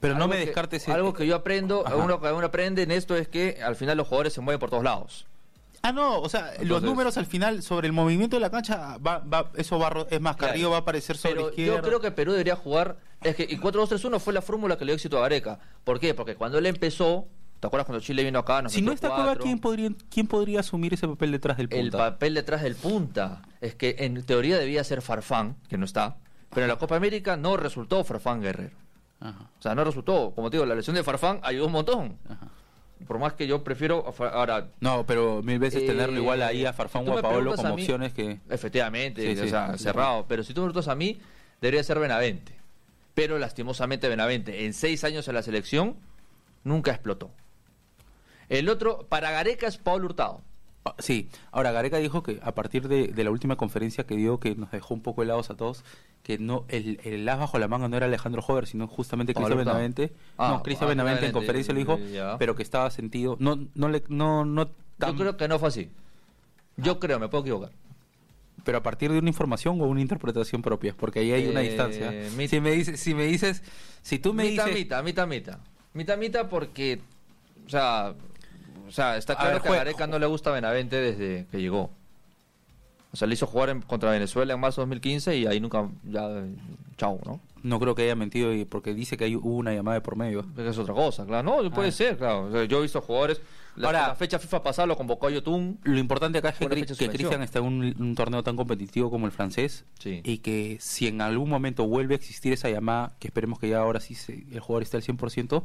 pero 0.00 0.14
no 0.14 0.28
me 0.28 0.36
descartes 0.36 0.88
algo 0.88 1.12
que 1.14 1.26
yo 1.26 1.34
aprendo 1.34 1.84
uno 1.96 2.20
que 2.20 2.32
uno 2.32 2.46
aprende 2.46 2.82
en 2.82 2.90
esto 2.90 3.16
es 3.16 3.28
que 3.28 3.58
al 3.62 3.76
final 3.76 3.96
los 3.96 4.06
jugadores 4.06 4.32
se 4.32 4.40
mueven 4.40 4.60
por 4.60 4.70
todos 4.70 4.84
lados 4.84 5.26
Ah, 5.82 5.92
no, 5.92 6.20
o 6.20 6.28
sea, 6.28 6.52
los 6.62 6.82
números 6.82 7.16
al 7.16 7.26
final 7.26 7.62
sobre 7.62 7.86
el 7.86 7.92
movimiento 7.92 8.36
de 8.36 8.40
la 8.40 8.50
cancha, 8.50 8.98
va, 8.98 9.18
va, 9.18 9.50
eso 9.56 9.78
va, 9.78 10.06
es 10.10 10.20
más, 10.20 10.36
Carrillo 10.36 10.70
va 10.70 10.78
a 10.78 10.80
aparecer 10.80 11.16
sobre 11.16 11.34
pero 11.36 11.48
izquierda. 11.50 11.76
Yo 11.76 11.82
creo 11.82 12.00
que 12.00 12.10
Perú 12.10 12.32
debería 12.32 12.56
jugar, 12.56 12.98
es 13.22 13.36
que 13.36 13.44
y 13.44 13.56
4-2-3-1 13.56 14.18
fue 14.20 14.32
la 14.32 14.42
fórmula 14.42 14.76
que 14.76 14.84
le 14.84 14.92
dio 14.92 14.96
éxito 14.96 15.18
a 15.18 15.22
Gareca. 15.22 15.58
¿Por 15.84 16.00
qué? 16.00 16.14
Porque 16.14 16.34
cuando 16.34 16.58
él 16.58 16.66
empezó, 16.66 17.28
¿Te 17.60 17.66
acuerdas 17.68 17.86
cuando 17.86 18.04
Chile 18.04 18.22
vino 18.22 18.38
acá? 18.38 18.68
si 18.68 18.82
no 18.82 18.92
está 18.92 19.08
Cueva, 19.08 19.36
¿quién 19.36 19.58
podría, 19.58 19.90
¿quién 20.10 20.26
podría 20.26 20.60
asumir 20.60 20.92
ese 20.92 21.08
papel 21.08 21.32
detrás 21.32 21.56
del 21.56 21.68
punta? 21.70 21.84
El 21.84 21.90
papel 21.90 22.34
detrás 22.34 22.62
del 22.62 22.74
punta. 22.74 23.42
Es 23.62 23.74
que 23.74 23.96
en 24.00 24.22
teoría 24.24 24.58
debía 24.58 24.84
ser 24.84 25.00
Farfán, 25.00 25.56
que 25.68 25.78
no 25.78 25.86
está. 25.86 26.18
Pero 26.50 26.64
en 26.64 26.68
la 26.68 26.76
Copa 26.76 26.96
América 26.96 27.36
no 27.36 27.56
resultó 27.56 28.04
Farfán 28.04 28.42
Guerrero. 28.42 28.76
O 29.20 29.62
sea, 29.62 29.74
no 29.74 29.84
resultó. 29.84 30.32
Como 30.34 30.50
te 30.50 30.58
digo, 30.58 30.66
la 30.66 30.74
lesión 30.74 30.94
de 30.94 31.02
Farfán 31.02 31.40
ayudó 31.42 31.66
un 31.66 31.72
montón. 31.72 32.18
Ajá. 32.28 32.48
Por 33.06 33.18
más 33.18 33.34
que 33.34 33.46
yo 33.46 33.62
prefiero 33.62 34.12
ahora. 34.32 34.68
No, 34.80 35.04
pero 35.06 35.42
mil 35.42 35.58
veces 35.58 35.86
tenerlo 35.86 36.18
igual 36.18 36.42
ahí 36.42 36.64
a 36.64 36.72
Farfán 36.72 37.08
o 37.08 37.18
a 37.18 37.22
Paolo 37.22 37.54
como 37.54 37.74
opciones 37.74 38.12
que. 38.12 38.38
Efectivamente, 38.48 39.40
o 39.40 39.48
sea, 39.48 39.76
cerrado. 39.76 40.24
Pero 40.28 40.42
si 40.42 40.54
tú 40.54 40.62
me 40.62 40.68
preguntas 40.68 40.88
a 40.88 40.94
mí, 40.94 41.20
debería 41.60 41.82
ser 41.82 41.98
Benavente. 41.98 42.54
Pero 43.14 43.38
lastimosamente 43.38 44.08
Benavente, 44.08 44.66
en 44.66 44.74
seis 44.74 45.04
años 45.04 45.28
en 45.28 45.34
la 45.34 45.42
selección, 45.42 45.96
nunca 46.64 46.90
explotó. 46.90 47.30
El 48.48 48.68
otro, 48.68 49.06
para 49.08 49.30
Gareca, 49.30 49.66
es 49.66 49.76
Pablo 49.76 50.06
Hurtado. 50.06 50.40
Ah, 50.86 50.94
sí, 51.00 51.28
ahora 51.50 51.72
Gareca 51.72 51.96
dijo 51.98 52.22
que 52.22 52.38
a 52.44 52.54
partir 52.54 52.86
de, 52.86 53.12
la 53.24 53.30
última 53.32 53.56
conferencia 53.56 54.06
que 54.06 54.14
dio, 54.14 54.38
que 54.38 54.54
nos 54.54 54.70
dejó 54.70 54.94
un 54.94 55.02
poco 55.02 55.24
helados 55.24 55.50
a 55.50 55.56
todos, 55.56 55.84
que 56.22 56.38
no 56.38 56.64
el, 56.68 57.00
el 57.02 57.28
as 57.28 57.40
bajo 57.40 57.58
la 57.58 57.66
manga 57.66 57.88
no 57.88 57.96
era 57.96 58.06
Alejandro 58.06 58.40
Hover, 58.46 58.68
sino 58.68 58.86
justamente 58.86 59.34
Cristian 59.34 59.58
Benavente. 59.58 60.12
Ah, 60.38 60.52
no, 60.52 60.62
Cristian 60.62 60.88
Benavente 60.88 61.26
en 61.26 61.32
conferencia 61.32 61.74
lo 61.74 61.80
dijo, 61.80 61.98
pero 62.38 62.54
que 62.54 62.62
estaba 62.62 62.88
sentido. 62.90 63.36
No, 63.40 63.66
no 63.74 63.88
le, 63.88 64.04
no, 64.08 64.44
no 64.44 64.70
Yo 64.98 65.16
creo 65.16 65.36
que 65.36 65.48
no 65.48 65.58
fue 65.58 65.68
así. 65.68 65.90
Yo 66.76 66.92
ah. 66.92 67.00
creo, 67.00 67.18
me 67.18 67.28
puedo 67.28 67.42
equivocar. 67.42 67.72
Pero 68.62 68.78
a 68.78 68.82
partir 68.82 69.10
de 69.10 69.18
una 69.18 69.28
información 69.28 69.80
o 69.80 69.86
una 69.86 70.00
interpretación 70.00 70.62
propia, 70.62 70.94
porque 70.96 71.18
ahí 71.18 71.32
hay 71.32 71.48
una 71.48 71.62
eh, 71.62 71.68
distancia. 71.68 72.12
si 72.48 72.60
me 72.60 72.70
dices, 72.70 73.00
si 73.00 73.12
me 73.12 73.24
dices, 73.24 73.64
si 74.02 74.20
tú 74.20 74.32
me 74.32 74.44
mita, 74.44 74.66
dices, 74.66 74.78
mita, 74.78 75.02
mita, 75.02 75.26
mita, 75.26 75.58
mita, 75.94 76.16
mita, 76.16 76.48
porque, 76.48 77.00
o 77.66 77.68
sea, 77.68 78.14
o 78.86 78.90
sea, 78.90 79.16
está 79.16 79.36
claro 79.36 79.62
que 79.62 79.68
a 79.68 79.76
Gareca 79.76 80.06
no 80.06 80.18
le 80.18 80.26
gusta 80.26 80.50
Benavente 80.50 80.96
desde 80.96 81.46
que 81.50 81.60
llegó. 81.60 81.90
O 83.12 83.16
sea, 83.16 83.26
le 83.26 83.34
hizo 83.34 83.46
jugar 83.46 83.82
contra 83.86 84.10
Venezuela 84.10 84.52
en 84.52 84.60
marzo 84.60 84.82
de 84.82 84.86
2015 84.86 85.36
y 85.38 85.46
ahí 85.46 85.58
nunca, 85.58 85.88
ya, 86.04 86.28
chao, 86.98 87.18
¿no? 87.24 87.40
No 87.62 87.80
creo 87.80 87.94
que 87.94 88.02
haya 88.02 88.14
mentido 88.14 88.52
porque 88.68 88.94
dice 88.94 89.16
que 89.16 89.24
hay, 89.24 89.36
hubo 89.36 89.56
una 89.56 89.72
llamada 89.72 89.94
de 89.94 90.00
por 90.02 90.16
medio. 90.16 90.44
Es 90.56 90.78
otra 90.78 90.94
cosa, 90.94 91.24
claro. 91.24 91.62
No, 91.62 91.70
puede 91.70 91.88
ah. 91.88 91.92
ser, 91.92 92.18
claro. 92.18 92.64
yo 92.64 92.78
he 92.78 92.82
visto 92.82 93.00
jugadores. 93.00 93.40
La, 93.74 93.88
Ahora, 93.88 94.08
la 94.08 94.14
fecha 94.14 94.38
FIFA 94.38 94.62
pasada 94.62 94.86
lo 94.86 94.96
convocó 94.96 95.26
a 95.26 95.30
Yotun. 95.30 95.78
Lo 95.82 95.98
importante 95.98 96.38
acá 96.38 96.50
es 96.50 96.58
que, 96.58 96.68
Cristian 96.68 97.42
está 97.42 97.58
en 97.58 97.64
un, 97.64 98.14
torneo 98.14 98.42
tan 98.42 98.54
competitivo 98.54 99.10
como 99.10 99.26
el 99.26 99.32
francés. 99.32 99.84
Y 100.04 100.38
que 100.38 100.76
si 100.80 101.08
en 101.08 101.20
algún 101.20 101.48
momento 101.48 101.86
vuelve 101.86 102.14
a 102.14 102.18
existir 102.18 102.52
esa 102.52 102.68
llamada, 102.68 103.14
que 103.18 103.28
esperemos 103.28 103.58
que 103.58 103.70
ya 103.70 103.78
ahora 103.78 104.00
sí 104.00 104.14
el 104.52 104.60
jugador 104.60 104.82
esté 104.82 104.98
al 104.98 105.02
100%, 105.02 105.62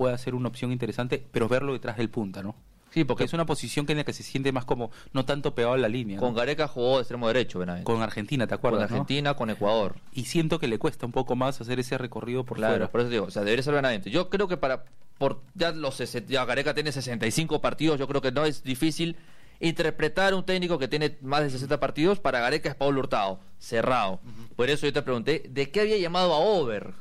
pueda 0.00 0.16
ser 0.16 0.34
una 0.34 0.48
opción 0.48 0.72
interesante, 0.72 1.22
pero 1.30 1.46
verlo 1.46 1.74
detrás 1.74 1.98
del 1.98 2.08
punta, 2.08 2.42
¿no? 2.42 2.56
Sí, 2.88 3.04
porque 3.04 3.24
es 3.24 3.34
una 3.34 3.44
posición 3.44 3.84
que 3.84 3.92
en 3.92 3.98
la 3.98 4.04
que 4.04 4.14
se 4.14 4.22
siente 4.22 4.50
más 4.50 4.64
como 4.64 4.90
no 5.12 5.26
tanto 5.26 5.54
pegado 5.54 5.74
a 5.74 5.76
la 5.76 5.90
línea. 5.90 6.18
Con 6.18 6.32
Gareca 6.32 6.68
jugó 6.68 6.96
de 6.96 7.02
extremo 7.02 7.28
derecho, 7.28 7.58
Benavente. 7.58 7.84
Con 7.84 8.00
Argentina, 8.00 8.46
¿te 8.46 8.54
acuerdas? 8.54 8.88
Con 8.88 8.94
Argentina, 8.94 9.34
con 9.34 9.50
Ecuador. 9.50 9.96
Y 10.14 10.24
siento 10.24 10.58
que 10.58 10.68
le 10.68 10.78
cuesta 10.78 11.04
un 11.04 11.12
poco 11.12 11.36
más 11.36 11.60
hacer 11.60 11.78
ese 11.78 11.98
recorrido 11.98 12.44
por 12.44 12.56
claro, 12.56 12.90
por 12.90 13.02
eso 13.02 13.10
digo, 13.10 13.26
o 13.26 13.30
sea, 13.30 13.44
debería 13.44 13.62
ser 13.62 13.74
Benavente. 13.74 14.10
Yo 14.10 14.30
creo 14.30 14.48
que 14.48 14.56
para 14.56 14.84
por 15.18 15.42
ya 15.54 15.70
los 15.72 15.98
ya 16.26 16.46
Gareca 16.46 16.72
tiene 16.72 16.92
65 16.92 17.60
partidos, 17.60 17.98
yo 17.98 18.08
creo 18.08 18.22
que 18.22 18.32
no 18.32 18.46
es 18.46 18.62
difícil 18.62 19.16
interpretar 19.60 20.32
un 20.32 20.44
técnico 20.44 20.78
que 20.78 20.88
tiene 20.88 21.18
más 21.20 21.42
de 21.42 21.50
60 21.50 21.78
partidos, 21.78 22.20
para 22.20 22.40
Gareca 22.40 22.70
es 22.70 22.74
Pablo 22.74 23.00
Hurtado, 23.00 23.38
cerrado. 23.58 24.20
Por 24.56 24.70
eso 24.70 24.86
yo 24.86 24.94
te 24.94 25.02
pregunté, 25.02 25.42
¿de 25.46 25.70
qué 25.70 25.82
había 25.82 25.98
llamado 25.98 26.32
a 26.32 26.38
Over? 26.38 26.94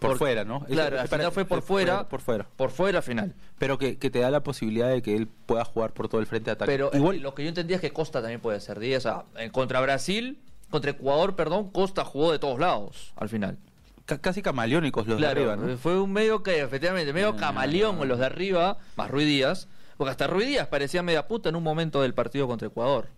Por, 0.00 0.16
fuera, 0.16 0.44
¿no? 0.44 0.64
Claro, 0.64 0.98
al 0.98 1.08
final 1.08 1.30
fue 1.30 1.44
por 1.44 1.62
fuera. 1.62 2.08
Por 2.08 2.20
fuera. 2.20 2.46
Por 2.56 2.70
fuera 2.70 2.98
al 2.98 3.04
final. 3.04 3.34
Pero 3.58 3.78
que, 3.78 3.94
te 3.94 4.18
da 4.18 4.30
la 4.30 4.42
posibilidad 4.42 4.88
de 4.88 5.02
que 5.02 5.14
él 5.14 5.28
pueda 5.28 5.64
jugar 5.64 5.92
por 5.92 6.08
todo 6.08 6.20
el 6.20 6.26
frente 6.26 6.46
de 6.46 6.52
ataque. 6.52 6.72
Pero 6.72 6.90
Igual... 6.92 7.18
lo 7.18 7.34
que 7.34 7.42
yo 7.42 7.48
entendía 7.48 7.76
es 7.76 7.80
que 7.80 7.92
Costa 7.92 8.20
también 8.20 8.40
puede 8.40 8.60
ser 8.60 8.78
10. 8.78 8.98
O 8.98 9.00
sea, 9.00 9.50
contra 9.52 9.80
Brasil, 9.80 10.38
contra 10.70 10.92
Ecuador, 10.92 11.36
perdón, 11.36 11.70
Costa 11.70 12.04
jugó 12.04 12.32
de 12.32 12.38
todos 12.38 12.58
lados 12.58 13.12
al 13.16 13.28
final. 13.28 13.58
casi 14.20 14.42
camaleónicos 14.42 15.06
los 15.06 15.20
de 15.20 15.26
arriba, 15.26 15.56
¿no? 15.56 15.76
Fue 15.76 16.00
un 16.00 16.12
medio 16.12 16.42
que, 16.42 16.60
efectivamente, 16.60 17.12
medio 17.12 17.30
ah. 17.30 17.36
camaleón 17.36 18.08
los 18.08 18.18
de 18.18 18.26
arriba, 18.26 18.78
más 18.96 19.10
Ruiz 19.10 19.26
Díaz. 19.26 19.68
Porque 19.98 20.12
hasta 20.12 20.26
Ruiz 20.26 20.48
Díaz 20.48 20.66
parecía 20.68 21.02
media 21.02 21.28
puta 21.28 21.50
en 21.50 21.56
un 21.56 21.62
momento 21.62 22.00
del 22.00 22.14
partido 22.14 22.48
contra 22.48 22.68
Ecuador. 22.68 23.08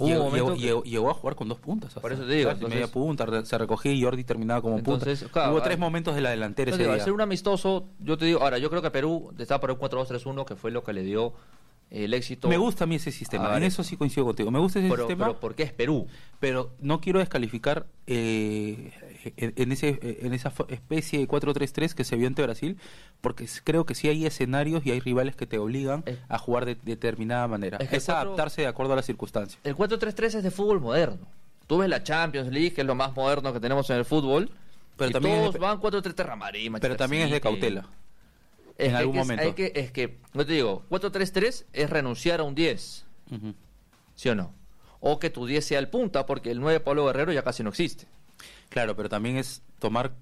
Llegó, 0.00 1.10
a 1.10 1.14
jugar 1.14 1.36
con 1.36 1.48
dos 1.48 1.58
puntas. 1.58 1.92
Por 1.94 2.12
eso 2.12 2.24
te 2.24 2.32
digo. 2.32 2.50
media 2.68 2.88
punta, 2.88 3.44
se 3.44 3.58
recogía 3.58 3.92
y 3.92 4.02
Jordi 4.02 4.24
terminaba 4.24 4.62
como 4.62 4.82
punta. 4.82 5.06
Hubo 5.50 5.62
tres 5.62 5.78
momentos 5.78 6.14
de 6.14 6.22
la 6.22 6.30
delantera 6.30 6.70
ese 6.70 6.88
Al 6.88 7.00
ser 7.00 7.12
un 7.12 7.20
amistoso, 7.20 7.88
yo 8.00 8.16
te 8.16 8.24
digo, 8.24 8.40
ahora 8.40 8.58
yo 8.58 8.70
creo 8.70 8.82
que 8.82 8.90
Perú 8.90 9.32
estaba 9.38 9.60
por 9.60 9.70
el 9.70 9.76
4-2-3-1, 9.76 10.44
que 10.46 10.56
fue 10.56 10.70
lo 10.70 10.82
que 10.82 10.92
le 10.92 11.02
dio 11.02 11.34
el 11.90 12.14
éxito. 12.14 12.48
Me 12.48 12.56
gusta 12.56 12.84
a 12.84 12.86
mí 12.86 12.96
ese 12.96 13.12
sistema, 13.12 13.56
en 13.56 13.62
eso 13.62 13.84
sí 13.84 13.96
coincido 13.96 14.26
contigo. 14.26 14.50
Me 14.50 14.58
gusta 14.58 14.80
ese 14.80 14.88
sistema. 14.88 15.26
Pero 15.26 15.40
porque 15.40 15.62
es 15.62 15.72
Perú. 15.72 16.06
Pero 16.40 16.72
no 16.80 17.00
quiero 17.00 17.20
descalificar 17.20 17.86
eh, 18.06 18.90
en, 19.36 19.72
ese, 19.72 19.98
en 20.02 20.34
esa 20.34 20.52
especie 20.68 21.20
de 21.20 21.28
4-3-3 21.28 21.94
que 21.94 22.04
se 22.04 22.16
vio 22.16 22.26
ante 22.26 22.42
Brasil, 22.42 22.78
porque 23.20 23.46
creo 23.62 23.86
que 23.86 23.94
sí 23.94 24.08
hay 24.08 24.26
escenarios 24.26 24.84
y 24.84 24.90
hay 24.90 25.00
rivales 25.00 25.36
que 25.36 25.46
te 25.46 25.58
obligan 25.58 26.04
a 26.28 26.38
jugar 26.38 26.64
de, 26.66 26.74
determinada 26.74 27.46
manera. 27.48 27.78
Es, 27.78 28.08
adaptarse 28.08 28.62
de 28.62 28.68
acuerdo 28.68 28.92
a 28.92 28.96
las 28.96 29.06
circunstancias. 29.06 29.60
El 29.64 29.76
4-3-3 29.76 30.24
es 30.36 30.42
de 30.42 30.50
fútbol 30.50 30.80
moderno. 30.80 31.26
Tú 31.66 31.78
ves 31.78 31.88
la 31.88 32.02
Champions 32.02 32.48
League, 32.52 32.74
que 32.74 32.82
es 32.82 32.86
lo 32.86 32.94
más 32.94 33.14
moderno 33.16 33.52
que 33.52 33.60
tenemos 33.60 33.88
en 33.90 33.96
el 33.96 34.04
fútbol. 34.04 34.50
Pero 34.96 35.10
también 35.12 35.40
todos 35.40 35.58
van 35.58 35.80
4-3-3 35.80 36.78
Pero 36.80 36.96
también 36.96 37.22
es 37.24 37.30
de 37.30 37.40
cautela. 37.40 37.86
En 38.78 38.94
algún 38.94 39.16
momento. 39.16 39.54
que, 39.54 39.72
es 39.74 39.92
que, 39.92 40.18
no 40.32 40.44
te 40.44 40.52
digo, 40.52 40.84
4-3-3 40.90 41.64
es 41.72 41.90
renunciar 41.90 42.40
a 42.40 42.42
un 42.42 42.54
10. 42.54 43.04
¿Sí 44.14 44.28
o 44.28 44.34
no? 44.34 44.52
O 45.00 45.18
que 45.18 45.30
tu 45.30 45.46
10 45.46 45.64
sea 45.64 45.78
el 45.78 45.88
punta, 45.88 46.26
porque 46.26 46.50
el 46.50 46.60
9 46.60 46.80
Pablo 46.80 47.06
Guerrero 47.06 47.32
ya 47.32 47.42
casi 47.42 47.62
no 47.62 47.70
existe. 47.70 48.06
Claro, 48.68 48.96
pero 48.96 49.08
también 49.08 49.36
es 49.36 49.62
tomar 49.78 50.14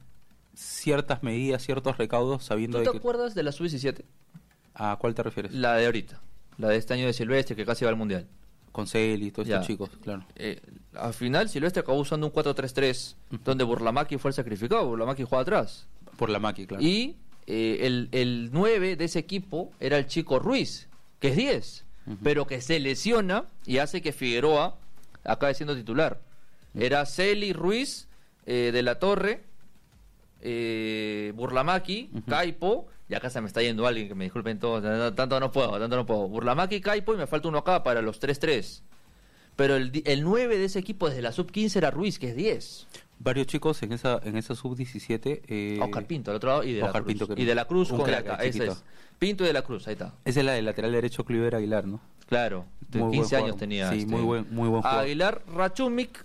ciertas 0.54 1.22
medidas, 1.22 1.62
ciertos 1.62 1.96
recaudos, 1.96 2.44
sabiendo 2.44 2.82
¿Tú 2.82 2.90
te 2.90 2.96
acuerdas 2.96 3.34
de 3.34 3.42
la 3.42 3.52
sub-17? 3.52 4.04
¿A 4.74 4.96
cuál 5.00 5.14
te 5.14 5.22
refieres? 5.22 5.52
La 5.52 5.76
de 5.76 5.86
ahorita, 5.86 6.20
la 6.58 6.68
de 6.68 6.76
este 6.76 6.94
año 6.94 7.06
de 7.06 7.12
Silvestre, 7.12 7.56
que 7.56 7.64
casi 7.64 7.84
va 7.84 7.90
al 7.90 7.96
Mundial. 7.96 8.26
Con 8.72 8.86
Celi 8.86 9.26
y 9.26 9.30
todos 9.30 9.48
estos 9.48 9.66
chicos, 9.66 9.90
claro. 10.02 10.24
Eh, 10.34 10.60
al 10.94 11.12
final, 11.12 11.48
Silvestre 11.50 11.80
acabó 11.80 11.98
usando 11.98 12.26
un 12.26 12.32
4-3-3, 12.32 13.16
donde 13.44 13.64
Burlamaki 13.64 14.16
fue 14.16 14.30
el 14.30 14.34
sacrificado, 14.34 14.86
Burlamaki 14.86 15.24
jugaba 15.24 15.42
atrás. 15.42 15.86
Burlamaki, 16.18 16.66
claro. 16.66 16.82
Y 16.82 17.16
eh, 17.54 17.86
el, 17.86 18.08
el 18.12 18.48
9 18.50 18.96
de 18.96 19.04
ese 19.04 19.18
equipo 19.18 19.72
era 19.78 19.98
el 19.98 20.06
chico 20.06 20.38
Ruiz, 20.38 20.88
que 21.20 21.28
es 21.28 21.36
10, 21.36 21.84
pero 22.22 22.46
que 22.46 22.62
se 22.62 22.80
lesiona 22.80 23.44
y 23.66 23.76
hace 23.76 24.00
que 24.00 24.12
Figueroa 24.12 24.78
acabe 25.22 25.52
siendo 25.52 25.76
titular. 25.76 26.18
Era 26.74 27.04
Celi, 27.04 27.52
Ruiz, 27.52 28.08
eh, 28.46 28.70
de 28.72 28.82
la 28.82 28.98
Torre, 28.98 29.42
eh, 30.40 31.34
Burlamaki, 31.36 32.08
Caipo, 32.26 32.86
y 33.10 33.14
acá 33.14 33.28
se 33.28 33.42
me 33.42 33.48
está 33.48 33.60
yendo 33.60 33.86
alguien 33.86 34.08
que 34.08 34.14
me 34.14 34.24
disculpen 34.24 34.58
todos, 34.58 34.82
tanto 35.14 35.38
no 35.38 35.52
puedo, 35.52 35.78
tanto 35.78 35.94
no 35.94 36.06
puedo. 36.06 36.28
Burlamaki, 36.28 36.80
Caipo 36.80 37.12
y 37.12 37.18
me 37.18 37.26
falta 37.26 37.48
uno 37.48 37.58
acá 37.58 37.82
para 37.82 38.00
los 38.00 38.18
3-3. 38.18 38.80
Pero 39.56 39.76
el, 39.76 40.02
el 40.04 40.22
9 40.22 40.58
de 40.58 40.64
ese 40.64 40.78
equipo 40.78 41.08
desde 41.08 41.22
la 41.22 41.32
sub-15 41.32 41.76
era 41.76 41.90
Ruiz, 41.90 42.18
que 42.18 42.30
es 42.30 42.36
10. 42.36 42.86
Varios 43.18 43.46
chicos 43.46 43.82
en 43.82 43.92
esa 43.92 44.20
en 44.24 44.36
esa 44.36 44.54
sub-17. 44.54 45.42
Eh... 45.46 45.78
Oscar 45.80 46.06
Pinto, 46.06 46.30
al 46.30 46.38
otro 46.38 46.50
lado, 46.50 46.64
y 46.64 46.72
de, 46.72 46.80
la 46.80 46.92
Cruz. 46.92 47.28
y 47.36 47.44
de 47.44 47.54
la 47.54 47.64
Cruz 47.66 47.90
con 47.90 48.10
es. 48.10 48.84
Pinto 49.18 49.44
y 49.44 49.46
de 49.46 49.52
la 49.52 49.62
Cruz, 49.62 49.86
ahí 49.86 49.92
está. 49.92 50.14
Esa 50.24 50.40
es 50.40 50.46
la 50.46 50.52
del 50.52 50.64
lateral 50.64 50.90
derecho 50.90 51.24
Cliver 51.24 51.54
Aguilar, 51.54 51.86
¿no? 51.86 52.00
Claro, 52.26 52.64
15 52.90 53.36
años 53.36 53.56
tenía. 53.56 53.90
Sí, 53.90 54.06
muy 54.06 54.16
este, 54.16 54.22
buen, 54.22 54.46
muy 54.50 54.68
buen 54.68 54.82
jugador. 54.82 55.04
Aguilar, 55.04 55.42
Rachumik. 55.54 56.24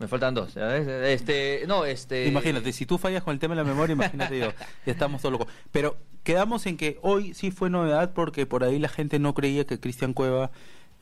Me 0.00 0.08
faltan 0.08 0.34
dos. 0.34 0.56
Este, 0.56 1.64
no, 1.66 1.84
este. 1.84 2.26
Imagínate, 2.26 2.72
si 2.72 2.86
tú 2.86 2.96
fallas 2.96 3.22
con 3.22 3.34
el 3.34 3.38
tema 3.38 3.54
de 3.54 3.62
la 3.62 3.68
memoria, 3.68 3.92
imagínate 3.92 4.38
yo, 4.38 4.52
ya 4.86 4.92
estamos 4.92 5.20
todos 5.20 5.32
locos. 5.32 5.48
Pero 5.72 5.98
quedamos 6.24 6.66
en 6.66 6.76
que 6.76 6.98
hoy 7.02 7.34
sí 7.34 7.50
fue 7.50 7.68
novedad 7.70 8.12
porque 8.14 8.46
por 8.46 8.64
ahí 8.64 8.78
la 8.78 8.88
gente 8.88 9.18
no 9.18 9.34
creía 9.34 9.66
que 9.66 9.78
Cristian 9.78 10.14
Cueva. 10.14 10.50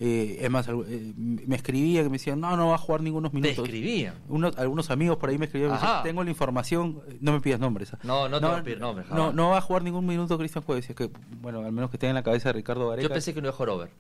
Eh, 0.01 0.39
es 0.41 0.51
más, 0.51 0.69
eh, 0.69 1.13
me 1.17 1.57
escribía 1.57 2.03
que 2.03 2.09
me 2.09 2.19
decían, 2.19 2.39
no, 2.39 2.57
no 2.57 2.69
va 2.69 2.77
a 2.77 2.79
jugar 2.79 3.03
ningunos 3.03 3.33
minutos. 3.33 3.57
¿Te 3.57 3.63
escribían? 3.63 4.15
algunos 4.57 4.91
amigos 4.91 5.19
por 5.19 5.29
ahí 5.29 5.39
me 5.39 5.47
escribían, 5.47 5.77
tengo 6.05 6.23
la 6.23 6.31
información, 6.31 7.03
no 7.21 7.33
me 7.33 7.41
pidas 7.41 7.59
nombres. 7.59 7.95
¿ah? 7.95 7.99
No, 8.05 8.29
no 8.29 8.41
te 8.41 8.47
voy 8.47 8.57
a 8.57 8.63
pedir 8.63 8.79
nombres. 8.79 9.09
No, 9.11 9.33
no 9.33 9.51
va 9.51 9.59
a 9.59 9.61
jugar 9.61 9.83
ningún 9.83 10.07
minuto 10.07 10.39
Cristian 10.39 10.65
que, 10.95 11.11
bueno, 11.41 11.65
al 11.65 11.73
menos 11.73 11.91
que 11.91 11.99
tenga 11.99 12.11
en 12.11 12.15
la 12.17 12.23
cabeza 12.23 12.51
de 12.51 12.53
Ricardo 12.53 12.89
Gareca. 12.89 13.09
Yo 13.09 13.13
pensé 13.13 13.35
que 13.35 13.41
no 13.41 13.49
iba 13.49 13.55
a 13.55 13.57
jugar 13.57 13.71
over. 13.71 13.91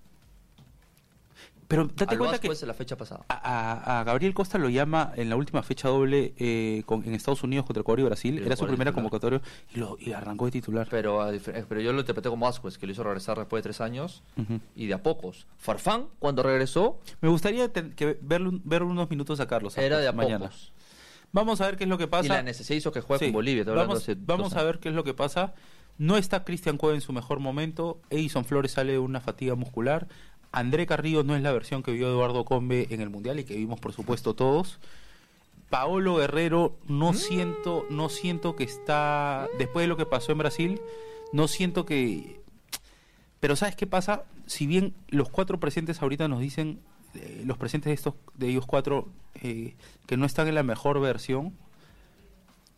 Pero 1.69 1.87
date 1.95 2.17
cuenta 2.17 2.39
que 2.39 2.49
la 2.49 2.75
fecha 2.75 2.97
pasada. 2.97 3.25
A, 3.29 4.03
Gabriel 4.07 4.33
Costa 4.33 4.57
lo 4.57 4.71
llama 4.71 5.13
en 5.17 5.29
la 5.29 5.37
última 5.37 5.63
fecha 5.63 5.89
doble 5.89 6.33
eh, 6.39 6.83
con, 6.87 7.05
en 7.05 7.15
Estados 7.15 7.43
Unidos 7.43 7.67
contra 7.67 7.83
Ecuador 7.83 8.01
y 8.01 8.03
Brasil. 8.05 8.39
Era 8.39 8.57
su 8.57 8.67
primera 8.67 8.93
convocatoria 8.93 9.43
y, 9.75 9.79
lo, 9.79 9.99
y 10.01 10.13
arrancó 10.13 10.47
de 10.47 10.53
titular. 10.53 10.89
Pero, 10.91 11.29
pero 11.69 11.81
yo 11.83 11.93
lo 11.93 12.01
interpreté 12.01 12.31
como 12.31 12.49
Ascuez, 12.49 12.79
que 12.79 12.87
lo 12.87 12.93
hizo 12.93 13.05
regresar 13.05 13.39
después 13.39 13.63
de 13.63 13.65
tres 13.65 13.83
años 13.83 14.23
y 14.75 14.87
de 14.87 14.95
a 14.95 15.03
pocos. 15.03 15.47
Farfán, 15.59 16.07
cuando 16.19 16.43
regresó. 16.43 17.01
Me 17.21 17.29
gustaría 17.29 17.71
que 17.71 18.19
verlo, 18.23 18.53
ver 18.65 18.83
unos 18.83 19.11
minutos 19.11 19.39
a 19.41 19.47
Carlos. 19.47 19.77
Era 19.77 19.99
de 19.99 20.09
a 20.09 20.13
mañana. 20.13 20.51
Vamos 21.33 21.61
a 21.61 21.67
ver 21.67 21.77
qué 21.77 21.85
es 21.85 21.91
lo 21.91 21.99
que 21.99 22.09
pasa. 22.09 22.25
Y 22.25 22.29
la 22.29 22.43
NSC 22.43 22.71
hizo 22.71 22.93
que 22.93 23.03
juegue 23.03 23.27
con 23.27 23.35
Bolivia. 23.35 23.65
Vamos, 23.65 24.07
vamos 24.21 24.55
a 24.55 24.63
ver 24.63 24.79
qué 24.79 24.89
es 24.89 24.95
lo 24.95 25.05
que 25.05 25.13
pasa. 25.13 25.53
No 25.99 26.17
está 26.17 26.45
Cristian 26.45 26.79
Cueva 26.79 26.95
en 26.95 27.01
su 27.01 27.13
mejor 27.13 27.41
momento. 27.41 28.01
Edison 28.09 28.45
Flores 28.45 28.73
sale 28.73 28.93
de 28.93 28.99
una 28.99 29.21
fatiga 29.21 29.57
muscular. 29.57 30.07
André 30.53 30.87
Carrillo 30.87 31.25
no 31.25 31.37
es 31.37 31.43
la 31.43 31.53
versión 31.53 31.83
que 31.83 31.93
vio 31.93 32.09
Eduardo 32.09 32.45
Combe 32.45 32.87
en 32.91 33.01
el 33.01 33.11
Mundial 33.11 33.39
y 33.39 33.45
que 33.45 33.57
vimos 33.57 33.81
por 33.81 33.93
supuesto 33.93 34.35
todos. 34.35 34.79
Paolo 35.71 36.17
Guerrero 36.17 36.77
no 36.87 37.13
mm. 37.13 37.17
siento, 37.17 37.87
no 37.91 38.09
siento 38.09 38.57
que 38.57 38.65
está, 38.65 39.49
después 39.59 39.85
de 39.85 39.89
lo 39.89 39.97
que 39.97 40.07
pasó 40.07 40.33
en 40.33 40.39
Brasil, 40.39 40.81
no 41.33 41.49
siento 41.49 41.85
que... 41.85 42.41
Pero 43.41 43.55
¿sabes 43.55 43.77
qué 43.77 43.87
pasa? 43.87 44.25
Si 44.47 44.67
bien 44.67 44.95
los 45.09 45.29
cuatro 45.29 45.61
presentes 45.61 46.01
ahorita 46.01 46.27
nos 46.27 46.41
dicen, 46.41 46.81
eh, 47.15 47.43
los 47.45 47.59
presentes 47.59 47.91
de, 47.91 47.95
estos, 47.95 48.15
de 48.35 48.49
ellos 48.49 48.67
cuatro, 48.67 49.09
eh, 49.43 49.75
que 50.07 50.17
no 50.17 50.27
están 50.27 50.49
en 50.49 50.55
la 50.55 50.63
mejor 50.63 51.01
versión, 51.01 51.53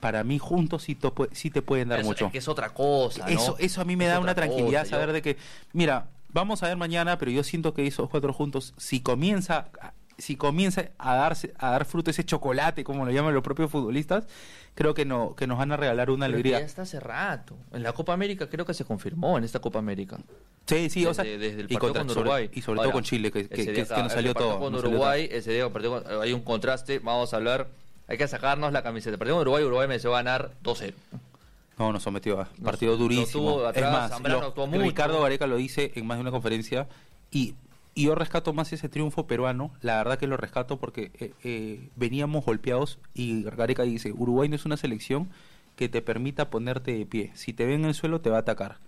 para 0.01 0.25
mí 0.25 0.39
juntos 0.39 0.83
sí, 0.83 0.95
te 0.95 1.63
pueden 1.63 1.89
dar 1.89 2.03
mucho. 2.03 2.27
Es 2.27 2.33
que 2.33 2.39
es 2.39 2.49
otra 2.49 2.75
cosa. 2.75 3.29
Eso, 3.29 3.57
eso 3.59 3.81
a 3.81 3.85
mí 3.85 3.97
me 3.97 4.07
da 4.07 4.19
una 4.19 4.35
tranquilidad 4.35 4.87
saber 4.87 5.13
de 5.13 5.23
que, 5.23 5.37
mira, 5.73 6.09
vamos 6.33 6.63
a 6.63 6.69
ver 6.69 6.77
mañana, 6.77 7.19
pero 7.19 7.31
yo 7.31 7.43
siento 7.43 7.75
que 7.75 7.87
esos 7.87 8.09
cuatro 8.09 8.33
juntos, 8.33 8.75
si 8.77 9.01
comienza, 9.01 9.71
si 10.19 10.37
comienza 10.37 10.91
a 10.99 11.15
darse, 11.15 11.53
a 11.59 11.71
dar 11.71 11.85
fruto 11.85 12.11
ese 12.11 12.25
chocolate, 12.25 12.85
como 12.85 13.05
lo 13.05 13.11
llaman 13.11 13.35
los 13.35 13.43
propios 13.43 13.71
futbolistas, 13.71 14.27
creo 14.75 14.95
que 14.95 15.05
no, 15.05 15.35
que 15.35 15.47
nos 15.47 15.59
van 15.59 15.73
a 15.73 15.77
regalar 15.77 16.11
una 16.11 16.27
alegría. 16.27 16.61
Ya 16.61 16.67
está 16.67 16.83
hace 16.83 17.01
rato. 17.01 17.57
En 17.73 17.83
la 17.83 17.93
Copa 17.93 18.13
América 18.13 18.49
creo 18.49 18.65
que 18.65 18.75
se 18.75 18.85
confirmó 18.85 19.39
en 19.39 19.45
esta 19.45 19.61
Copa 19.61 19.79
América. 19.79 20.19
Sí, 20.67 20.91
sí, 20.91 21.07
o 21.07 21.15
sea, 21.15 21.25
desde 21.25 21.47
el 21.49 21.69
partido 21.69 21.77
y 21.77 21.77
contra, 21.79 22.05
con 22.05 22.11
Uruguay. 22.11 22.51
y 22.53 22.63
sobre 22.63 22.81
todo 22.81 22.93
con 22.93 23.03
Chile, 23.03 23.33
que, 23.33 23.49
que, 23.49 23.87
nos 23.89 24.13
salió 24.13 24.35
todo. 24.35 24.59
Con 24.59 24.75
Uruguay, 24.75 25.29
ese 25.31 25.53
día 25.53 25.69
hay 26.21 26.33
un 26.33 26.43
contraste, 26.43 27.01
vamos 27.01 27.33
a 27.35 27.37
hablar, 27.37 27.69
hay 28.07 28.19
que 28.19 28.29
sacarnos 28.29 28.73
la 28.73 28.83
camiseta. 28.83 29.19
Partido 29.19 29.37
con 29.37 29.43
Uruguay, 29.43 29.65
Uruguay 29.65 29.89
me 29.89 29.99
va 29.99 30.19
a 30.19 30.23
ganar 30.23 30.53
2-0. 30.63 30.95
No, 31.81 31.95
nos 31.95 32.03
sometió 32.03 32.39
a 32.39 32.45
partido 32.63 32.99
durísimo. 32.99 33.67
es 33.71 33.83
más, 33.83 34.13
Ricardo 34.71 35.23
Gareca 35.23 35.47
lo 35.47 35.57
dice 35.57 35.93
en 35.95 36.07
más 36.07 36.19
de 36.19 36.21
una 36.21 36.31
conferencia 36.31 36.87
y, 37.31 37.55
yo 37.97 38.15
rescato 38.15 38.53
más 38.53 38.73
ese 38.73 38.89
triunfo 38.89 39.27
peruano. 39.27 39.73
La 39.81 39.97
verdad 39.97 40.19
que 40.19 40.27
lo 40.27 40.37
rescato 40.37 40.79
porque 40.79 41.11
eh, 41.19 41.33
eh, 41.43 41.89
veníamos 41.97 42.45
golpeados 42.45 42.99
y 43.15 43.43
Gareca 43.43 43.83
dice, 43.83 44.13
Uruguay 44.13 44.49
no 44.49 44.57
es 44.57 44.65
una 44.65 44.77
selección 44.77 45.29
que 45.77 45.89
te 45.89 46.01
permita 46.01 46.51
ponerte 46.51 46.93
de 46.97 47.05
pie. 47.05 47.31
Si 47.35 47.53
te 47.53 47.65
ven 47.65 47.81
en 47.81 47.87
el 47.87 47.95
suelo 47.95 48.21
te 48.21 48.31
va 48.31 48.37
a 48.37 48.41
atacar 48.41 48.79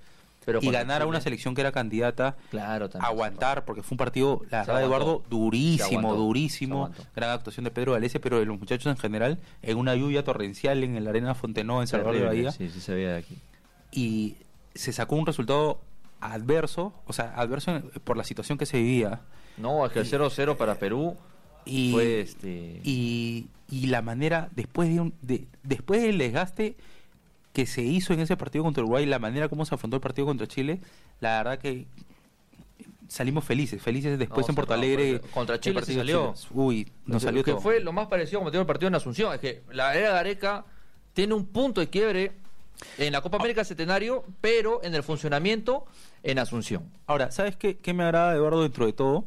y 0.61 0.71
ganar 0.71 1.03
a 1.03 1.07
una 1.07 1.21
selección 1.21 1.55
que 1.55 1.61
era 1.61 1.73
candidata, 1.73 2.37
claro, 2.51 2.89
aguantar, 3.01 3.65
porque 3.65 3.83
fue 3.83 3.95
un 3.95 3.99
partido, 3.99 4.43
la 4.51 4.61
verdad, 4.61 4.83
Eduardo, 4.83 5.23
durísimo, 5.29 6.15
durísimo, 6.15 6.91
gran 7.15 7.31
actuación 7.31 7.65
de 7.65 7.71
Pedro 7.71 7.93
Galese, 7.93 8.21
pero 8.21 8.39
de 8.39 8.47
los 8.47 8.59
muchachos 8.59 8.87
en 8.87 8.97
general, 8.97 9.39
en 9.63 9.79
una 9.79 9.95
lluvia 9.95 10.25
torrencial 10.25 10.83
en 10.83 11.03
la 11.03 11.11
arena 11.11 11.35
Fontenó, 11.35 11.81
en 11.81 11.87
Salvador 11.87 12.17
de 12.17 12.25
Bahía. 12.25 12.53
Sí, 12.53 12.69
sí, 12.69 12.81
se 12.81 12.95
veía 12.95 13.13
de 13.13 13.19
aquí. 13.19 13.39
Y 13.91 14.37
se 14.75 14.93
sacó 14.93 15.17
un 15.17 15.27
resultado 15.27 15.81
adverso, 16.21 16.93
o 17.07 17.13
sea, 17.13 17.35
adverso 17.37 17.83
por 18.05 18.17
la 18.17 18.25
situación 18.25 18.59
que 18.59 18.67
se 18.67 18.79
vivía. 18.79 19.21
No, 19.57 19.85
es 19.85 19.93
que 19.93 20.01
el 20.01 20.11
0-0 20.11 20.57
para 20.57 20.77
Perú 20.77 21.17
y, 21.65 21.93
fue 21.93 22.21
este... 22.21 22.81
y, 22.83 23.49
y 23.69 23.87
la 23.87 24.03
manera, 24.03 24.49
después 24.55 24.89
de, 24.89 25.01
un, 25.01 25.15
de 25.23 25.47
después 25.63 26.03
del 26.03 26.19
desgaste 26.19 26.77
que 27.53 27.67
se 27.67 27.83
hizo 27.83 28.13
en 28.15 28.21
ese 28.21 28.37
partido 28.37 28.65
contra 28.65 28.83
Uruguay, 28.83 29.05
la 29.07 29.19
manera 29.19 29.49
como 29.49 29.65
se 29.67 29.75
afrontó 29.75 29.97
el 29.97 30.01
partido 30.01 30.27
contra 30.27 30.47
Chile, 30.47 30.81
la 31.21 31.37
verdad 31.39 31.59
que 31.59 31.87
salimos 33.09 33.45
felices, 33.45 33.83
felices 33.83 34.19
después 34.19 34.49
en 34.49 34.55
Porto 34.55 34.73
Alegre. 34.75 35.21
Contra 35.33 35.61
Chile 35.61 35.83
se 35.85 35.95
salió. 35.95 36.35
Uy, 36.53 36.91
nos 37.07 37.23
salió 37.23 37.45
que 37.45 37.57
fue 37.57 37.81
lo 37.81 37.93
más 37.93 38.07
parecido 38.07 38.41
como 38.41 38.51
el 38.51 38.67
partido 38.67 38.89
en 38.89 38.95
Asunción, 38.95 39.35
es 39.35 39.41
que 39.41 39.63
la 39.71 39.95
era 39.95 40.13
Gareca 40.13 40.65
tiene 41.13 41.35
un 41.35 41.45
punto 41.47 41.81
de 41.83 41.89
quiebre 41.91 42.33
en 42.97 43.13
la 43.13 43.21
Copa 43.21 43.37
América 43.37 43.65
Centenario, 43.65 44.25
pero 44.41 44.83
en 44.83 44.95
el 44.95 45.03
funcionamiento 45.03 45.85
en 46.23 46.39
Asunción. 46.39 46.85
Ahora, 47.07 47.31
¿sabes 47.31 47.55
qué, 47.57 47.77
qué 47.77 47.93
me 47.93 48.03
agrada, 48.03 48.35
Eduardo, 48.35 48.63
dentro 48.63 48.87
de 48.87 48.93
todo? 48.93 49.25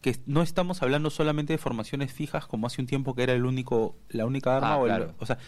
que 0.00 0.16
no 0.26 0.42
estamos 0.42 0.80
hablando 0.82 1.10
solamente 1.10 1.52
de 1.54 1.58
formaciones 1.58 2.12
fijas 2.12 2.46
como 2.46 2.68
hace 2.68 2.80
un 2.80 2.86
tiempo 2.86 3.16
que 3.16 3.24
era 3.24 3.32
el 3.32 3.44
único 3.44 3.96
la 4.10 4.26
única 4.26 4.56
arma 4.56 4.74
Ah, 4.74 4.76
o, 4.76 4.86
el- 4.86 4.94
claro. 4.94 5.14
o 5.18 5.26
sea 5.26 5.38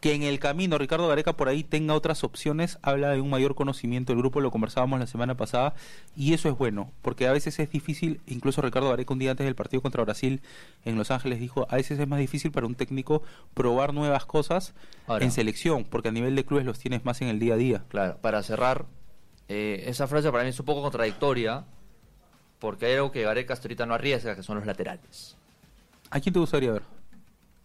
que 0.00 0.14
en 0.14 0.22
el 0.22 0.38
camino 0.38 0.78
Ricardo 0.78 1.08
Gareca 1.08 1.32
por 1.32 1.48
ahí 1.48 1.64
tenga 1.64 1.94
otras 1.94 2.22
opciones 2.22 2.78
habla 2.82 3.10
de 3.10 3.20
un 3.20 3.30
mayor 3.30 3.54
conocimiento 3.54 4.12
del 4.12 4.20
grupo 4.20 4.40
lo 4.40 4.50
conversábamos 4.50 5.00
la 5.00 5.06
semana 5.06 5.36
pasada 5.36 5.74
y 6.16 6.34
eso 6.34 6.48
es 6.48 6.56
bueno 6.56 6.92
porque 7.02 7.26
a 7.26 7.32
veces 7.32 7.58
es 7.58 7.70
difícil 7.70 8.20
incluso 8.26 8.62
Ricardo 8.62 8.90
Gareca 8.90 9.12
un 9.12 9.18
día 9.18 9.32
antes 9.32 9.44
del 9.44 9.56
partido 9.56 9.82
contra 9.82 10.04
Brasil 10.04 10.40
en 10.84 10.96
Los 10.96 11.10
Ángeles 11.10 11.40
dijo 11.40 11.66
a 11.68 11.76
veces 11.76 11.98
es 11.98 12.06
más 12.06 12.20
difícil 12.20 12.52
para 12.52 12.66
un 12.66 12.76
técnico 12.76 13.22
probar 13.54 13.92
nuevas 13.92 14.24
cosas 14.24 14.74
Ahora. 15.08 15.24
en 15.24 15.32
selección 15.32 15.84
porque 15.84 16.08
a 16.08 16.12
nivel 16.12 16.36
de 16.36 16.44
clubes 16.44 16.64
los 16.64 16.78
tienes 16.78 17.04
más 17.04 17.20
en 17.22 17.28
el 17.28 17.38
día 17.40 17.54
a 17.54 17.56
día 17.56 17.84
Claro, 17.88 18.18
para 18.20 18.42
cerrar, 18.42 18.86
eh, 19.48 19.84
esa 19.86 20.06
frase 20.06 20.30
para 20.30 20.44
mí 20.44 20.50
es 20.50 20.60
un 20.60 20.66
poco 20.66 20.82
contradictoria, 20.82 21.64
porque 22.58 22.86
hay 22.86 22.94
algo 22.94 23.10
que 23.10 23.22
Gareca 23.22 23.54
hasta 23.54 23.66
ahorita 23.66 23.86
no 23.86 23.94
arriesga, 23.94 24.36
que 24.36 24.42
son 24.42 24.56
los 24.58 24.66
laterales. 24.66 25.36
¿a 26.10 26.20
quién 26.20 26.32
te 26.32 26.38
gustaría 26.38 26.72
ver? 26.72 26.82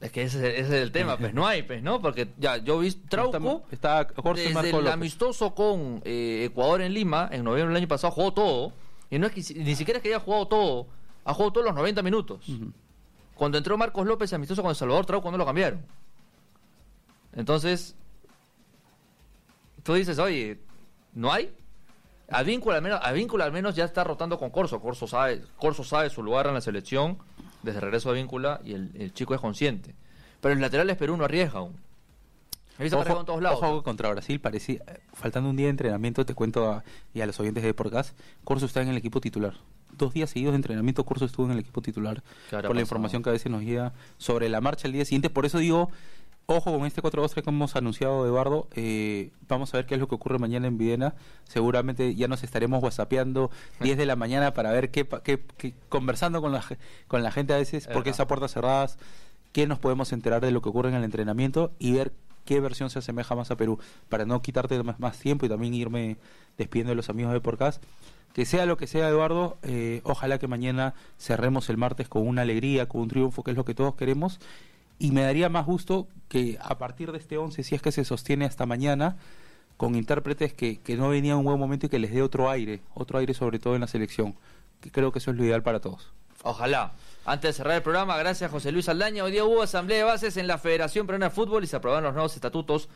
Es 0.04 0.12
que 0.12 0.24
ese, 0.24 0.38
es 0.38 0.44
el- 0.44 0.66
ese 0.66 0.78
es 0.78 0.84
el 0.84 0.92
tema, 0.92 1.18
pues 1.18 1.34
no 1.34 1.48
hay, 1.48 1.64
pues, 1.64 1.82
¿no? 1.82 2.02
Porque 2.02 2.28
ya, 2.38 2.58
yo 2.58 2.80
vi 2.80 2.92
Trauco, 2.92 3.64
está, 3.72 4.02
está 4.02 4.22
Jorge 4.22 4.42
desde 4.42 4.54
Marco 4.54 4.80
el 4.80 4.88
amistoso 4.90 5.56
con 5.56 6.02
eh, 6.04 6.44
Ecuador 6.52 6.82
en 6.82 6.94
Lima, 6.94 7.30
en 7.32 7.44
noviembre 7.46 7.74
del 7.74 7.78
año 7.84 7.88
pasado, 7.88 8.12
jugó 8.12 8.34
todo, 8.34 8.74
y 9.10 9.18
no 9.18 9.28
es 9.28 9.32
que 9.32 9.54
ni 9.64 9.76
siquiera 9.76 10.00
es 10.00 10.04
que 10.04 10.10
haya 10.10 10.20
jugado 10.20 10.48
todo, 10.48 10.88
ha 11.24 11.34
jugado 11.34 11.54
todos 11.54 11.66
los 11.68 11.76
90 11.76 12.02
minutos. 12.04 12.46
Cuando 13.36 13.58
entró 13.58 13.78
Marcos 13.78 14.06
López 14.06 14.32
amistoso 14.34 14.62
con 14.62 14.70
El 14.72 14.76
Salvador 14.76 15.06
Trauco 15.06 15.32
no 15.32 15.38
lo 15.38 15.46
cambiaron. 15.46 15.82
Entonces, 17.36 17.96
tú 19.84 19.94
dices, 19.94 20.20
oye, 20.20 20.60
¿no 21.14 21.32
hay? 21.32 21.54
Advíncula 22.30 22.76
al 22.78 22.82
menos, 22.82 23.00
Advíncula 23.04 23.46
al 23.46 23.52
menos 23.52 23.76
ya 23.76 23.86
está 23.86 24.04
rotando 24.04 24.38
con 24.38 24.50
Corso. 24.50 24.80
Corso 24.82 25.08
sabe, 25.08 25.42
Corso 25.58 25.84
sabe 25.84 26.10
su 26.10 26.22
lugar 26.24 26.48
en 26.48 26.54
la 26.56 26.62
selección 26.62 27.18
desde 27.64 27.80
regreso 27.80 28.12
de 28.12 28.20
Advíncula 28.20 28.62
y 28.64 28.74
el, 28.74 28.92
el 28.96 29.14
chico 29.14 29.34
es 29.34 29.42
consciente. 29.42 29.96
Pero 30.42 30.54
en 30.54 30.62
laterales 30.62 30.98
Perú 30.98 31.18
no 31.18 31.24
arriesga 31.26 31.60
aún. 31.60 31.76
Arriesga 32.78 33.02
en 33.02 33.26
todos 33.26 33.42
lados. 33.42 33.60
ojo 33.62 33.84
contra 33.84 34.10
Brasil 34.10 34.40
parecía, 34.40 34.82
eh, 34.88 35.00
faltando 35.14 35.50
un 35.50 35.56
día 35.56 35.68
de 35.68 35.72
entrenamiento, 35.72 36.26
te 36.26 36.34
cuento 36.34 36.70
a, 36.72 36.84
y 37.14 37.22
a 37.22 37.26
los 37.26 37.40
oyentes 37.40 37.64
de 37.64 37.74
Podcast, 37.74 38.18
Corso 38.44 38.66
está 38.66 38.82
en 38.82 38.90
el 38.90 38.98
equipo 38.98 39.22
titular. 39.22 39.54
Dos 39.96 40.12
días 40.14 40.32
seguidos 40.32 40.54
de 40.54 40.58
entrenamiento, 40.58 41.06
Corso 41.06 41.26
estuvo 41.26 41.46
en 41.46 41.52
el 41.52 41.60
equipo 41.60 41.82
titular. 41.82 42.24
¿Qué 42.50 42.56
habrá 42.56 42.68
Por 42.68 42.76
la 42.76 42.82
pasado? 42.82 42.82
información 42.82 43.24
que 43.24 43.30
a 43.30 43.34
veces 43.34 43.52
nos 43.52 43.62
llega 43.62 43.94
sobre 44.18 44.50
la 44.50 44.60
marcha 44.60 44.88
el 44.88 44.94
día 44.94 45.06
siguiente. 45.06 45.30
Por 45.30 45.46
eso 45.46 45.60
digo, 45.60 45.92
ojo 46.46 46.78
con 46.78 46.86
este 46.86 47.02
4-2-3 47.02 47.42
que 47.44 47.50
hemos 47.50 47.76
anunciado, 47.76 48.26
Eduardo. 48.26 48.68
Eh, 48.76 49.32
vamos 49.48 49.74
a 49.74 49.78
ver 49.78 49.86
qué 49.86 49.96
es 49.96 50.00
lo 50.00 50.08
que 50.08 50.16
ocurre 50.16 50.40
mañana 50.40 50.68
en 50.68 50.78
Viena. 50.78 51.16
Seguramente 51.46 52.16
ya 52.16 52.28
nos 52.28 52.44
estaremos 52.44 52.84
whatsappeando 52.84 53.50
10 53.80 53.98
de 53.98 54.06
la 54.06 54.16
mañana 54.16 54.54
para 54.54 54.72
ver 54.72 54.92
qué, 54.92 55.08
qué- 55.24 55.44
qué- 55.58 55.74
conversando 55.90 56.42
con 56.42 56.52
la, 56.52 56.64
con 57.08 57.24
la 57.24 57.32
gente 57.32 57.54
a 57.54 57.58
veces, 57.58 57.88
porque 57.92 58.10
Ajá. 58.10 58.16
esas 58.18 58.26
puertas 58.28 58.52
cerradas, 58.52 58.98
qué 59.52 59.68
nos 59.68 59.80
podemos 59.80 60.12
enterar 60.12 60.42
de 60.42 60.52
lo 60.52 60.62
que 60.62 60.70
ocurre 60.70 60.90
en 60.90 60.96
el 60.96 61.04
entrenamiento 61.04 61.72
y 61.80 61.94
ver 61.94 62.12
qué 62.46 62.60
versión 62.60 62.90
se 62.90 63.00
asemeja 63.00 63.36
más 63.36 63.52
a 63.52 63.56
Perú, 63.56 63.80
para 64.10 64.26
no 64.26 64.42
quitarte 64.42 64.82
más, 64.84 65.00
más 65.00 65.18
tiempo 65.18 65.46
y 65.46 65.50
también 65.50 65.74
irme 65.74 66.18
despidiendo 66.58 66.90
de 66.92 66.96
los 66.96 67.10
amigos 67.10 67.32
de 67.32 67.40
Podcast. 67.40 67.82
Que 68.34 68.46
sea 68.46 68.66
lo 68.66 68.78
que 68.78 68.88
sea, 68.88 69.08
Eduardo, 69.08 69.58
eh, 69.62 70.02
ojalá 70.04 70.40
que 70.40 70.48
mañana 70.48 70.96
cerremos 71.20 71.70
el 71.70 71.78
martes 71.78 72.10
con 72.10 72.28
una 72.28 72.42
alegría, 72.42 72.90
con 72.90 73.02
un 73.02 73.08
triunfo, 73.08 73.44
que 73.44 73.52
es 73.52 73.58
lo 73.58 73.64
que 73.64 73.76
todos 73.76 73.94
queremos. 73.96 74.40
Y 75.00 75.12
me 75.12 75.22
daría 75.22 75.50
más 75.50 75.66
gusto 75.66 76.08
que 76.30 76.58
a 76.62 76.78
partir 76.78 77.12
de 77.12 77.18
este 77.18 77.38
11, 77.38 77.64
si 77.64 77.76
es 77.76 77.82
que 77.82 77.92
se 77.92 78.06
sostiene 78.06 78.46
hasta 78.46 78.66
mañana, 78.66 79.18
con 79.78 79.96
intérpretes 79.96 80.54
que, 80.54 80.80
que 80.80 80.96
no 80.96 81.10
venían 81.10 81.34
en 81.34 81.40
un 81.40 81.46
buen 81.46 81.60
momento 81.60 81.88
y 81.88 81.90
que 81.90 82.00
les 82.00 82.12
dé 82.12 82.22
otro 82.22 82.50
aire, 82.50 82.82
otro 82.94 83.20
aire 83.20 83.34
sobre 83.34 83.60
todo 83.60 83.76
en 83.76 83.82
la 83.82 83.88
selección, 83.88 84.36
que 84.80 84.92
creo 84.92 85.12
que 85.12 85.20
eso 85.20 85.32
es 85.32 85.38
lo 85.38 85.44
ideal 85.44 85.64
para 85.64 85.80
todos. 85.80 86.14
Ojalá. 86.44 86.92
Antes 87.26 87.50
de 87.50 87.54
cerrar 87.54 87.76
el 87.76 87.82
programa, 87.82 88.18
gracias 88.18 88.52
José 88.52 88.74
Luis 88.74 88.90
Aldaña. 88.90 89.24
Hoy 89.24 89.32
día 89.32 89.46
hubo 89.46 89.62
asamblea 89.62 90.00
de 90.00 90.04
bases 90.04 90.36
en 90.36 90.46
la 90.46 90.58
Federación 90.58 91.08
Peruana 91.08 91.30
de 91.30 91.32
Fútbol 91.36 91.64
y 91.64 91.68
se 91.68 91.78
aprobaron 91.78 92.04
los 92.04 92.14
nuevos 92.14 92.36
estatutos 92.36 92.90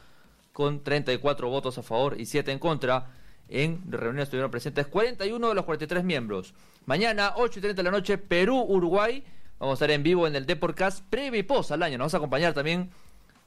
con 0.52 0.84
34 0.84 1.50
votos 1.50 1.78
a 1.78 1.84
favor 1.84 2.20
y 2.20 2.26
7 2.26 2.52
en 2.52 2.60
contra. 2.60 3.06
En 3.48 3.90
reunión 3.90 4.20
estuvieron 4.20 4.52
presentes 4.52 4.88
41 4.88 5.48
de 5.48 5.56
los 5.56 5.64
43 5.64 6.04
miembros. 6.04 6.54
Mañana, 6.86 7.34
8 7.38 7.60
y 7.60 7.62
30 7.62 7.80
de 7.80 7.84
la 7.84 7.92
noche, 7.92 8.18
Perú-Uruguay. 8.18 9.24
Vamos 9.60 9.74
a 9.74 9.86
estar 9.86 9.92
en 9.92 10.04
vivo 10.04 10.28
en 10.28 10.36
el 10.36 10.46
Deportcast 10.46 11.04
previo 11.10 11.40
y 11.40 11.44
post 11.44 11.72
al 11.72 11.82
año. 11.84 11.98
Nos 11.98 12.08
vas 12.08 12.14
a 12.14 12.18
acompañar 12.18 12.54
también 12.54 12.92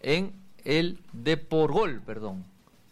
en 0.00 0.32
el 0.64 0.98
Deporgol, 1.12 2.02
perdón. 2.02 2.44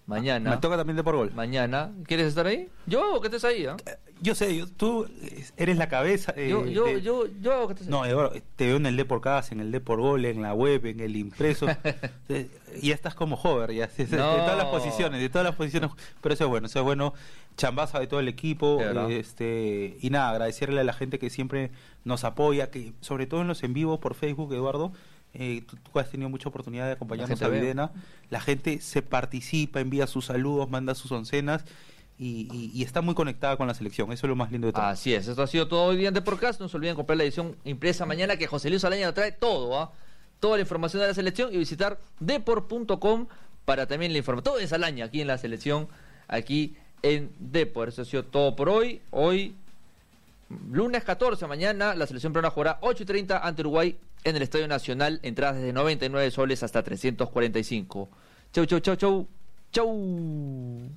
Mañana. 0.08 0.50
Me 0.50 0.56
toca 0.56 0.76
también 0.76 0.96
de 0.96 1.04
por 1.04 1.14
gol. 1.16 1.30
Mañana. 1.34 1.92
¿Quieres 2.06 2.26
estar 2.26 2.46
ahí? 2.46 2.68
Yo 2.86 3.04
hago 3.04 3.20
que 3.20 3.26
estés 3.28 3.44
ahí, 3.44 3.66
¿ah? 3.66 3.76
Yo 4.20 4.34
sé, 4.34 4.56
yo- 4.56 4.66
tú 4.66 5.06
eres 5.56 5.76
la 5.76 5.88
cabeza. 5.88 6.32
eh, 6.34 6.48
Yo, 6.48 6.66
yo, 6.66 6.86
de- 6.86 7.02
yo, 7.02 7.26
yo 7.40 7.52
hago 7.52 7.66
que 7.68 7.74
estés 7.74 7.86
ahí. 7.88 7.90
No, 7.92 8.04
Eduardo, 8.06 8.32
te 8.56 8.66
veo 8.66 8.78
en 8.78 8.86
el 8.86 8.96
D 8.96 9.04
por 9.04 9.20
Casa, 9.20 9.54
en 9.54 9.60
el 9.60 9.70
D 9.70 9.80
por 9.80 10.00
Gol, 10.00 10.24
en 10.24 10.40
la 10.42 10.54
web, 10.54 10.84
en 10.86 11.00
el 11.00 11.14
impreso. 11.14 11.66
Eh, 12.30 12.48
y 12.82 12.88
ya 12.88 12.94
estás 12.94 13.14
como 13.14 13.36
hover, 13.36 13.72
ya, 13.72 13.86
de, 13.86 14.06
de 14.06 14.16
No. 14.18 14.34
todas 14.36 14.56
las 14.56 14.66
posiciones, 14.66 15.20
de 15.20 15.28
todas 15.28 15.46
las 15.46 15.54
posiciones. 15.54 15.90
Pero 16.20 16.34
eso 16.34 16.44
es 16.44 16.50
bueno, 16.50 16.66
eso 16.66 16.78
es 16.80 16.84
bueno. 16.84 17.14
Chambaza 17.56 18.00
de 18.00 18.06
todo 18.06 18.20
el 18.20 18.28
equipo. 18.28 18.78
De 18.78 19.16
eh, 19.16 19.18
este 19.20 19.96
Y 20.00 20.10
nada, 20.10 20.30
agradecerle 20.30 20.80
a 20.80 20.84
la 20.84 20.92
gente 20.92 21.18
que 21.18 21.30
siempre 21.30 21.70
nos 22.04 22.24
apoya, 22.24 22.70
que 22.70 22.92
sobre 23.00 23.26
todo 23.26 23.40
en 23.42 23.48
los 23.48 23.62
en 23.62 23.72
vivo 23.74 24.00
por 24.00 24.14
Facebook, 24.14 24.52
Eduardo. 24.52 24.92
Eh, 25.34 25.62
tú, 25.68 25.76
tú 25.76 25.98
has 25.98 26.10
tenido 26.10 26.28
mucha 26.30 26.48
oportunidad 26.48 26.86
de 26.86 26.92
acompañarnos 26.92 27.40
a. 27.42 27.48
Videna. 27.48 27.92
La 28.30 28.40
gente 28.40 28.80
se 28.80 29.02
participa, 29.02 29.80
envía 29.80 30.06
sus 30.06 30.26
saludos, 30.26 30.68
manda 30.70 30.94
sus 30.94 31.10
oncenas. 31.12 31.64
Y, 32.20 32.48
y- 32.52 32.72
y 32.74 32.82
está 32.82 33.00
muy 33.00 33.14
conectada 33.14 33.56
con 33.56 33.68
la 33.68 33.74
selección. 33.74 34.10
Eso 34.10 34.26
es 34.26 34.28
lo 34.28 34.34
más 34.36 34.50
lindo 34.50 34.66
de 34.66 34.72
todo. 34.72 34.82
Así 34.82 35.14
es, 35.14 35.28
esto 35.28 35.40
ha 35.42 35.46
sido 35.46 35.68
todo 35.68 35.84
hoy 35.84 35.96
día 35.96 36.08
en 36.08 36.14
The 36.14 36.22
Podcast. 36.22 36.60
No 36.60 36.68
se 36.68 36.76
olviden 36.76 36.96
comprar 36.96 37.16
la 37.16 37.22
edición 37.22 37.54
impresa 37.64 38.06
mañana 38.06 38.36
que 38.36 38.48
José 38.48 38.70
Luis 38.70 38.82
Alaña 38.84 39.12
trae 39.14 39.30
todo, 39.30 39.78
¿ah? 39.80 39.92
toda 40.40 40.56
la 40.56 40.62
información 40.62 41.00
de 41.02 41.06
la 41.08 41.14
selección 41.14 41.54
y 41.54 41.58
visitar 41.58 42.00
deport.com 42.18 43.26
para 43.64 43.86
también 43.86 44.10
la 44.12 44.18
información. 44.18 44.42
Todo 44.52 44.58
es 44.58 44.72
Alaña 44.72 45.04
aquí 45.04 45.20
en 45.20 45.28
la 45.28 45.38
selección, 45.38 45.86
aquí 46.26 46.74
en 47.02 47.30
Depor. 47.38 47.90
Eso 47.90 48.02
ha 48.02 48.04
sido 48.04 48.24
todo 48.24 48.56
por 48.56 48.68
hoy. 48.68 49.00
Hoy, 49.10 49.54
lunes 50.70 51.04
14, 51.04 51.46
mañana, 51.46 51.94
la 51.94 52.06
selección 52.06 52.32
peruana 52.32 52.50
jugará 52.50 52.78
8 52.80 53.02
y 53.02 53.06
30 53.06 53.38
ante 53.46 53.62
Uruguay 53.62 53.96
en 54.24 54.36
el 54.36 54.42
Estadio 54.42 54.68
Nacional, 54.68 55.20
entradas 55.22 55.56
desde 55.56 55.72
99 55.72 56.30
soles 56.30 56.62
hasta 56.62 56.82
345. 56.82 58.08
Chau, 58.52 58.66
chau, 58.66 58.80
chau, 58.80 58.96
chau. 58.96 59.28
Chau. 59.70 60.88